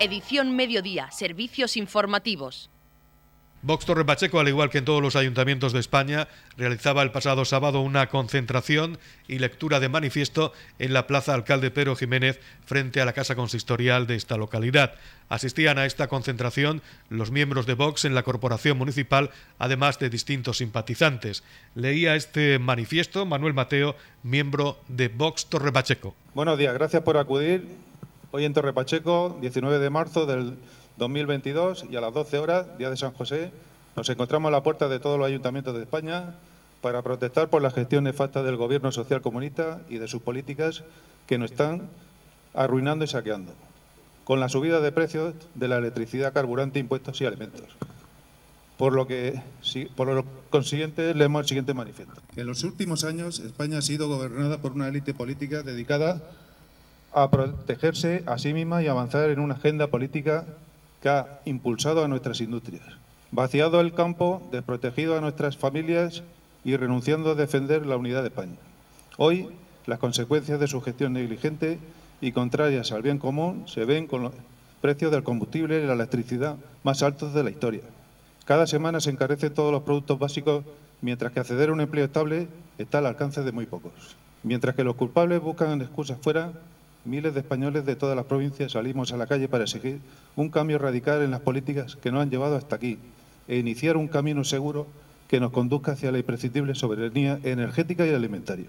Edición 0.00 0.56
Mediodía, 0.56 1.12
Servicios 1.12 1.76
Informativos. 1.76 2.70
Vox 3.64 3.86
Torre 3.86 4.04
Pacheco, 4.04 4.40
al 4.40 4.48
igual 4.48 4.70
que 4.70 4.78
en 4.78 4.84
todos 4.84 5.00
los 5.00 5.14
ayuntamientos 5.14 5.72
de 5.72 5.78
España, 5.78 6.26
realizaba 6.56 7.04
el 7.04 7.12
pasado 7.12 7.44
sábado 7.44 7.80
una 7.80 8.08
concentración 8.08 8.98
y 9.28 9.38
lectura 9.38 9.78
de 9.78 9.88
manifiesto 9.88 10.52
en 10.80 10.92
la 10.92 11.06
Plaza 11.06 11.32
Alcalde 11.32 11.70
Pedro 11.70 11.94
Jiménez 11.94 12.40
frente 12.64 13.00
a 13.00 13.04
la 13.04 13.12
Casa 13.12 13.36
Consistorial 13.36 14.08
de 14.08 14.16
esta 14.16 14.36
localidad. 14.36 14.94
Asistían 15.28 15.78
a 15.78 15.86
esta 15.86 16.08
concentración 16.08 16.82
los 17.08 17.30
miembros 17.30 17.64
de 17.66 17.74
Vox 17.74 18.04
en 18.04 18.16
la 18.16 18.24
Corporación 18.24 18.76
Municipal, 18.78 19.30
además 19.60 20.00
de 20.00 20.10
distintos 20.10 20.56
simpatizantes. 20.56 21.44
Leía 21.76 22.16
este 22.16 22.58
manifiesto 22.58 23.26
Manuel 23.26 23.54
Mateo, 23.54 23.94
miembro 24.24 24.80
de 24.88 25.06
Vox 25.06 25.46
Torre 25.46 25.70
Pacheco. 25.70 26.16
Buenos 26.34 26.58
días, 26.58 26.74
gracias 26.74 27.04
por 27.04 27.16
acudir 27.16 27.68
Hoy 28.34 28.46
en 28.46 28.54
Torre 28.54 28.72
Pacheco, 28.72 29.36
19 29.42 29.78
de 29.78 29.90
marzo 29.90 30.24
del 30.24 30.56
2022 30.96 31.86
y 31.90 31.96
a 31.96 32.00
las 32.00 32.12
12 32.12 32.38
horas, 32.38 32.78
día 32.78 32.90
de 32.90 32.96
San 32.96 33.12
José, 33.12 33.50
nos 33.96 34.08
encontramos 34.08 34.48
a 34.48 34.52
la 34.52 34.62
puerta 34.62 34.88
de 34.88 35.00
todos 35.00 35.18
los 35.18 35.26
ayuntamientos 35.26 35.74
de 35.74 35.82
España 35.82 36.34
para 36.80 37.02
protestar 37.02 37.48
por 37.48 37.62
la 37.62 37.70
gestión 37.70 38.04
nefasta 38.04 38.42
del 38.42 38.56
gobierno 38.56 38.90
social 38.92 39.22
comunista 39.22 39.80
y 39.88 39.98
de 39.98 40.08
sus 40.08 40.22
políticas 40.22 40.82
que 41.26 41.38
nos 41.38 41.52
están 41.52 41.88
arruinando 42.54 43.04
y 43.04 43.08
saqueando, 43.08 43.52
con 44.24 44.40
la 44.40 44.48
subida 44.48 44.80
de 44.80 44.92
precios 44.92 45.34
de 45.54 45.68
la 45.68 45.78
electricidad, 45.78 46.32
carburante, 46.32 46.78
impuestos 46.78 47.20
y 47.20 47.26
alimentos. 47.26 47.62
Por 48.76 48.94
lo 48.94 49.06
que, 49.06 49.40
por 49.94 50.08
lo 50.08 50.24
consiguiente, 50.50 51.14
leemos 51.14 51.42
el 51.42 51.48
siguiente 51.48 51.72
manifiesto. 51.72 52.20
En 52.34 52.46
los 52.46 52.64
últimos 52.64 53.04
años, 53.04 53.38
España 53.38 53.78
ha 53.78 53.82
sido 53.82 54.08
gobernada 54.08 54.58
por 54.58 54.72
una 54.72 54.88
élite 54.88 55.14
política 55.14 55.62
dedicada 55.62 56.20
a 57.12 57.30
protegerse 57.30 58.24
a 58.26 58.38
sí 58.38 58.52
misma 58.52 58.82
y 58.82 58.88
avanzar 58.88 59.30
en 59.30 59.38
una 59.38 59.54
agenda 59.54 59.86
política 59.86 60.46
que 61.02 61.08
ha 61.08 61.40
impulsado 61.44 62.04
a 62.04 62.08
nuestras 62.08 62.40
industrias, 62.40 62.84
vaciado 63.32 63.80
el 63.80 63.92
campo, 63.92 64.40
desprotegido 64.52 65.18
a 65.18 65.20
nuestras 65.20 65.56
familias 65.56 66.22
y 66.64 66.76
renunciando 66.76 67.32
a 67.32 67.34
defender 67.34 67.84
la 67.84 67.96
unidad 67.96 68.22
de 68.22 68.28
España. 68.28 68.56
Hoy, 69.18 69.48
las 69.84 69.98
consecuencias 69.98 70.60
de 70.60 70.68
su 70.68 70.80
gestión 70.80 71.12
negligente 71.12 71.78
y 72.20 72.30
contrarias 72.30 72.92
al 72.92 73.02
bien 73.02 73.18
común 73.18 73.64
se 73.66 73.84
ven 73.84 74.06
con 74.06 74.22
los 74.22 74.32
precios 74.80 75.10
del 75.10 75.24
combustible 75.24 75.82
y 75.82 75.86
la 75.86 75.94
electricidad 75.94 76.56
más 76.84 77.02
altos 77.02 77.34
de 77.34 77.42
la 77.42 77.50
historia. 77.50 77.82
Cada 78.44 78.66
semana 78.66 79.00
se 79.00 79.10
encarecen 79.10 79.54
todos 79.54 79.72
los 79.72 79.82
productos 79.82 80.18
básicos, 80.18 80.64
mientras 81.00 81.32
que 81.32 81.40
acceder 81.40 81.70
a 81.70 81.72
un 81.72 81.80
empleo 81.80 82.04
estable 82.04 82.46
está 82.78 82.98
al 82.98 83.06
alcance 83.06 83.42
de 83.42 83.52
muy 83.52 83.66
pocos. 83.66 83.92
Mientras 84.44 84.74
que 84.76 84.84
los 84.84 84.96
culpables 84.96 85.40
buscan 85.40 85.80
excusas 85.82 86.18
fuera, 86.20 86.52
miles 87.04 87.34
de 87.34 87.40
españoles 87.40 87.84
de 87.84 87.96
todas 87.96 88.16
las 88.16 88.26
provincias 88.26 88.72
salimos 88.72 89.12
a 89.12 89.16
la 89.16 89.26
calle 89.26 89.48
para 89.48 89.64
exigir 89.64 90.00
un 90.36 90.50
cambio 90.50 90.78
radical 90.78 91.22
en 91.22 91.30
las 91.30 91.40
políticas 91.40 91.96
que 91.96 92.12
nos 92.12 92.22
han 92.22 92.30
llevado 92.30 92.56
hasta 92.56 92.76
aquí 92.76 92.98
e 93.48 93.58
iniciar 93.58 93.96
un 93.96 94.08
camino 94.08 94.44
seguro 94.44 94.86
que 95.28 95.40
nos 95.40 95.50
conduzca 95.50 95.92
hacia 95.92 96.12
la 96.12 96.18
imprescindible 96.18 96.74
soberanía 96.74 97.40
energética 97.42 98.06
y 98.06 98.10
alimentaria. 98.10 98.66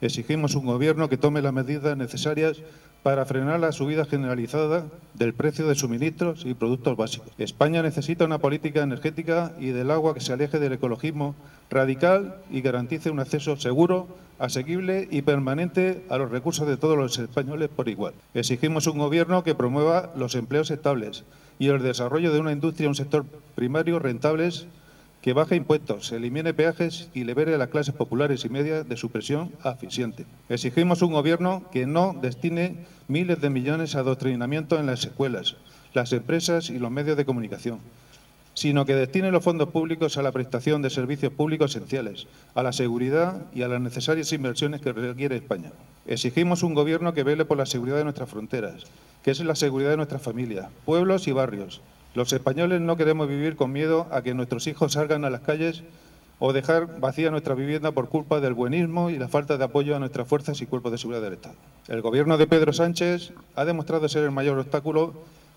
Exigimos 0.00 0.54
un 0.54 0.64
gobierno 0.64 1.08
que 1.08 1.18
tome 1.18 1.42
las 1.42 1.52
medidas 1.52 1.96
necesarias 1.96 2.62
para 3.02 3.24
frenar 3.24 3.60
la 3.60 3.72
subida 3.72 4.04
generalizada 4.04 4.84
del 5.14 5.34
precio 5.34 5.66
de 5.66 5.74
suministros 5.74 6.44
y 6.44 6.54
productos 6.54 6.96
básicos. 6.96 7.28
España 7.38 7.82
necesita 7.82 8.24
una 8.24 8.38
política 8.38 8.82
energética 8.82 9.52
y 9.58 9.68
del 9.68 9.90
agua 9.90 10.14
que 10.14 10.20
se 10.20 10.32
aleje 10.32 10.58
del 10.58 10.74
ecologismo 10.74 11.34
radical 11.70 12.36
y 12.50 12.60
garantice 12.60 13.10
un 13.10 13.20
acceso 13.20 13.56
seguro, 13.56 14.08
asequible 14.38 15.08
y 15.10 15.22
permanente 15.22 16.04
a 16.10 16.18
los 16.18 16.30
recursos 16.30 16.66
de 16.66 16.76
todos 16.76 16.96
los 16.96 17.18
españoles 17.18 17.70
por 17.74 17.88
igual. 17.88 18.14
Exigimos 18.34 18.86
un 18.86 18.98
gobierno 18.98 19.44
que 19.44 19.54
promueva 19.54 20.10
los 20.16 20.34
empleos 20.34 20.70
estables 20.70 21.24
y 21.58 21.68
el 21.68 21.82
desarrollo 21.82 22.32
de 22.32 22.40
una 22.40 22.52
industria 22.52 22.86
y 22.86 22.88
un 22.88 22.94
sector 22.94 23.24
primario 23.54 23.98
rentables 23.98 24.66
que 25.22 25.34
baje 25.34 25.54
impuestos, 25.54 26.12
elimine 26.12 26.54
peajes 26.54 27.10
y 27.12 27.24
libere 27.24 27.54
a 27.54 27.58
las 27.58 27.68
clases 27.68 27.94
populares 27.94 28.44
y 28.44 28.48
medias 28.48 28.88
de 28.88 28.96
su 28.96 29.10
presión 29.10 29.52
asfixiante. 29.62 30.24
Exigimos 30.48 31.02
un 31.02 31.12
gobierno 31.12 31.64
que 31.70 31.86
no 31.86 32.16
destine 32.20 32.86
miles 33.06 33.40
de 33.40 33.50
millones 33.50 33.94
a 33.94 34.00
adoctrinamiento 34.00 34.78
en 34.78 34.86
las 34.86 35.04
escuelas, 35.04 35.56
las 35.92 36.12
empresas 36.12 36.70
y 36.70 36.78
los 36.78 36.90
medios 36.90 37.18
de 37.18 37.26
comunicación, 37.26 37.80
sino 38.54 38.86
que 38.86 38.94
destine 38.94 39.30
los 39.30 39.44
fondos 39.44 39.68
públicos 39.68 40.16
a 40.16 40.22
la 40.22 40.32
prestación 40.32 40.80
de 40.80 40.88
servicios 40.88 41.32
públicos 41.32 41.76
esenciales, 41.76 42.26
a 42.54 42.62
la 42.62 42.72
seguridad 42.72 43.42
y 43.54 43.62
a 43.62 43.68
las 43.68 43.80
necesarias 43.80 44.32
inversiones 44.32 44.80
que 44.80 44.92
requiere 44.92 45.36
España. 45.36 45.72
Exigimos 46.06 46.62
un 46.62 46.74
gobierno 46.74 47.12
que 47.12 47.24
vele 47.24 47.44
por 47.44 47.58
la 47.58 47.66
seguridad 47.66 47.98
de 47.98 48.04
nuestras 48.04 48.30
fronteras, 48.30 48.84
que 49.22 49.32
es 49.32 49.40
la 49.40 49.54
seguridad 49.54 49.90
de 49.90 49.98
nuestras 49.98 50.22
familias, 50.22 50.68
pueblos 50.86 51.28
y 51.28 51.32
barrios, 51.32 51.82
los 52.14 52.32
españoles 52.32 52.80
no 52.80 52.96
queremos 52.96 53.28
vivir 53.28 53.56
con 53.56 53.72
miedo 53.72 54.08
a 54.10 54.22
que 54.22 54.34
nuestros 54.34 54.66
hijos 54.66 54.94
salgan 54.94 55.24
a 55.24 55.30
las 55.30 55.42
calles 55.42 55.82
o 56.40 56.52
dejar 56.52 56.98
vacía 56.98 57.30
nuestra 57.30 57.54
vivienda 57.54 57.92
por 57.92 58.08
culpa 58.08 58.40
del 58.40 58.54
buenismo 58.54 59.10
y 59.10 59.18
la 59.18 59.28
falta 59.28 59.58
de 59.58 59.64
apoyo 59.64 59.94
a 59.94 59.98
nuestras 59.98 60.26
fuerzas 60.26 60.60
y 60.60 60.66
cuerpos 60.66 60.90
de 60.90 60.98
seguridad 60.98 61.22
del 61.22 61.34
Estado. 61.34 61.54
El 61.86 62.00
gobierno 62.00 62.38
de 62.38 62.46
Pedro 62.46 62.72
Sánchez 62.72 63.32
ha 63.54 63.64
demostrado 63.64 64.08
ser 64.08 64.24
el 64.24 64.30
mayor 64.30 64.58
obstáculo 64.58 65.12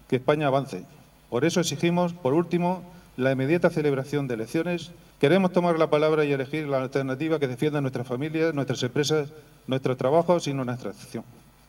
que 0.10 0.18
España 0.18 0.48
avance. 0.48 0.84
Por 1.30 1.46
eso 1.46 1.62
exigimos, 1.62 2.14
por 2.14 2.34
último, 2.34 2.84
la 3.18 3.32
inmediata 3.32 3.70
celebración 3.70 4.28
de 4.28 4.36
elecciones. 4.36 4.92
Queremos 5.20 5.54
tomar 5.54 5.80
la 5.80 5.90
palabra 5.90 6.26
y 6.26 6.34
elegir 6.34 6.68
la 6.68 6.84
alternativa 6.84 7.40
que 7.40 7.48
defienda 7.48 7.82
nuestras 7.82 8.06
familias, 8.06 8.54
nuestras 8.54 8.84
empresas, 8.84 9.30
nuestros 9.68 9.98
trabajos 9.98 10.48
y 10.48 10.54
nuestra 10.54 10.92
acción. 10.92 11.24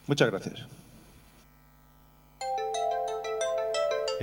Muchas 0.06 0.28
gracias. 0.28 0.66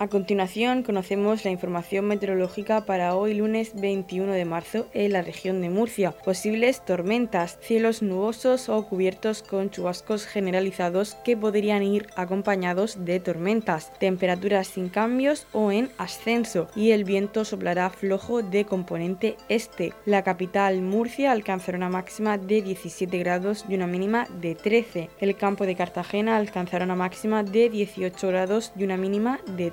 A 0.00 0.06
continuación 0.06 0.84
conocemos 0.84 1.44
la 1.44 1.50
información 1.50 2.04
meteorológica 2.04 2.86
para 2.86 3.16
hoy 3.16 3.34
lunes 3.34 3.72
21 3.74 4.32
de 4.32 4.44
marzo 4.44 4.86
en 4.94 5.12
la 5.12 5.22
región 5.22 5.60
de 5.60 5.70
Murcia. 5.70 6.12
Posibles 6.12 6.84
tormentas, 6.84 7.58
cielos 7.60 8.00
nubosos 8.00 8.68
o 8.68 8.86
cubiertos 8.86 9.42
con 9.42 9.70
chubascos 9.70 10.24
generalizados 10.24 11.16
que 11.24 11.36
podrían 11.36 11.82
ir 11.82 12.06
acompañados 12.14 13.04
de 13.04 13.18
tormentas, 13.18 13.92
temperaturas 13.98 14.68
sin 14.68 14.88
cambios 14.88 15.48
o 15.52 15.72
en 15.72 15.90
ascenso 15.98 16.68
y 16.76 16.92
el 16.92 17.02
viento 17.02 17.44
soplará 17.44 17.90
flojo 17.90 18.44
de 18.44 18.66
componente 18.66 19.36
este. 19.48 19.94
La 20.06 20.22
capital 20.22 20.80
Murcia 20.80 21.32
alcanzará 21.32 21.76
una 21.76 21.88
máxima 21.88 22.38
de 22.38 22.62
17 22.62 23.18
grados 23.18 23.64
y 23.68 23.74
una 23.74 23.88
mínima 23.88 24.28
de 24.40 24.54
13. 24.54 25.10
El 25.18 25.36
campo 25.36 25.66
de 25.66 25.74
Cartagena 25.74 26.36
alcanzará 26.36 26.84
una 26.84 26.94
máxima 26.94 27.42
de 27.42 27.68
18 27.68 28.28
grados 28.28 28.72
y 28.76 28.84
una 28.84 28.96
mínima 28.96 29.40
de 29.56 29.72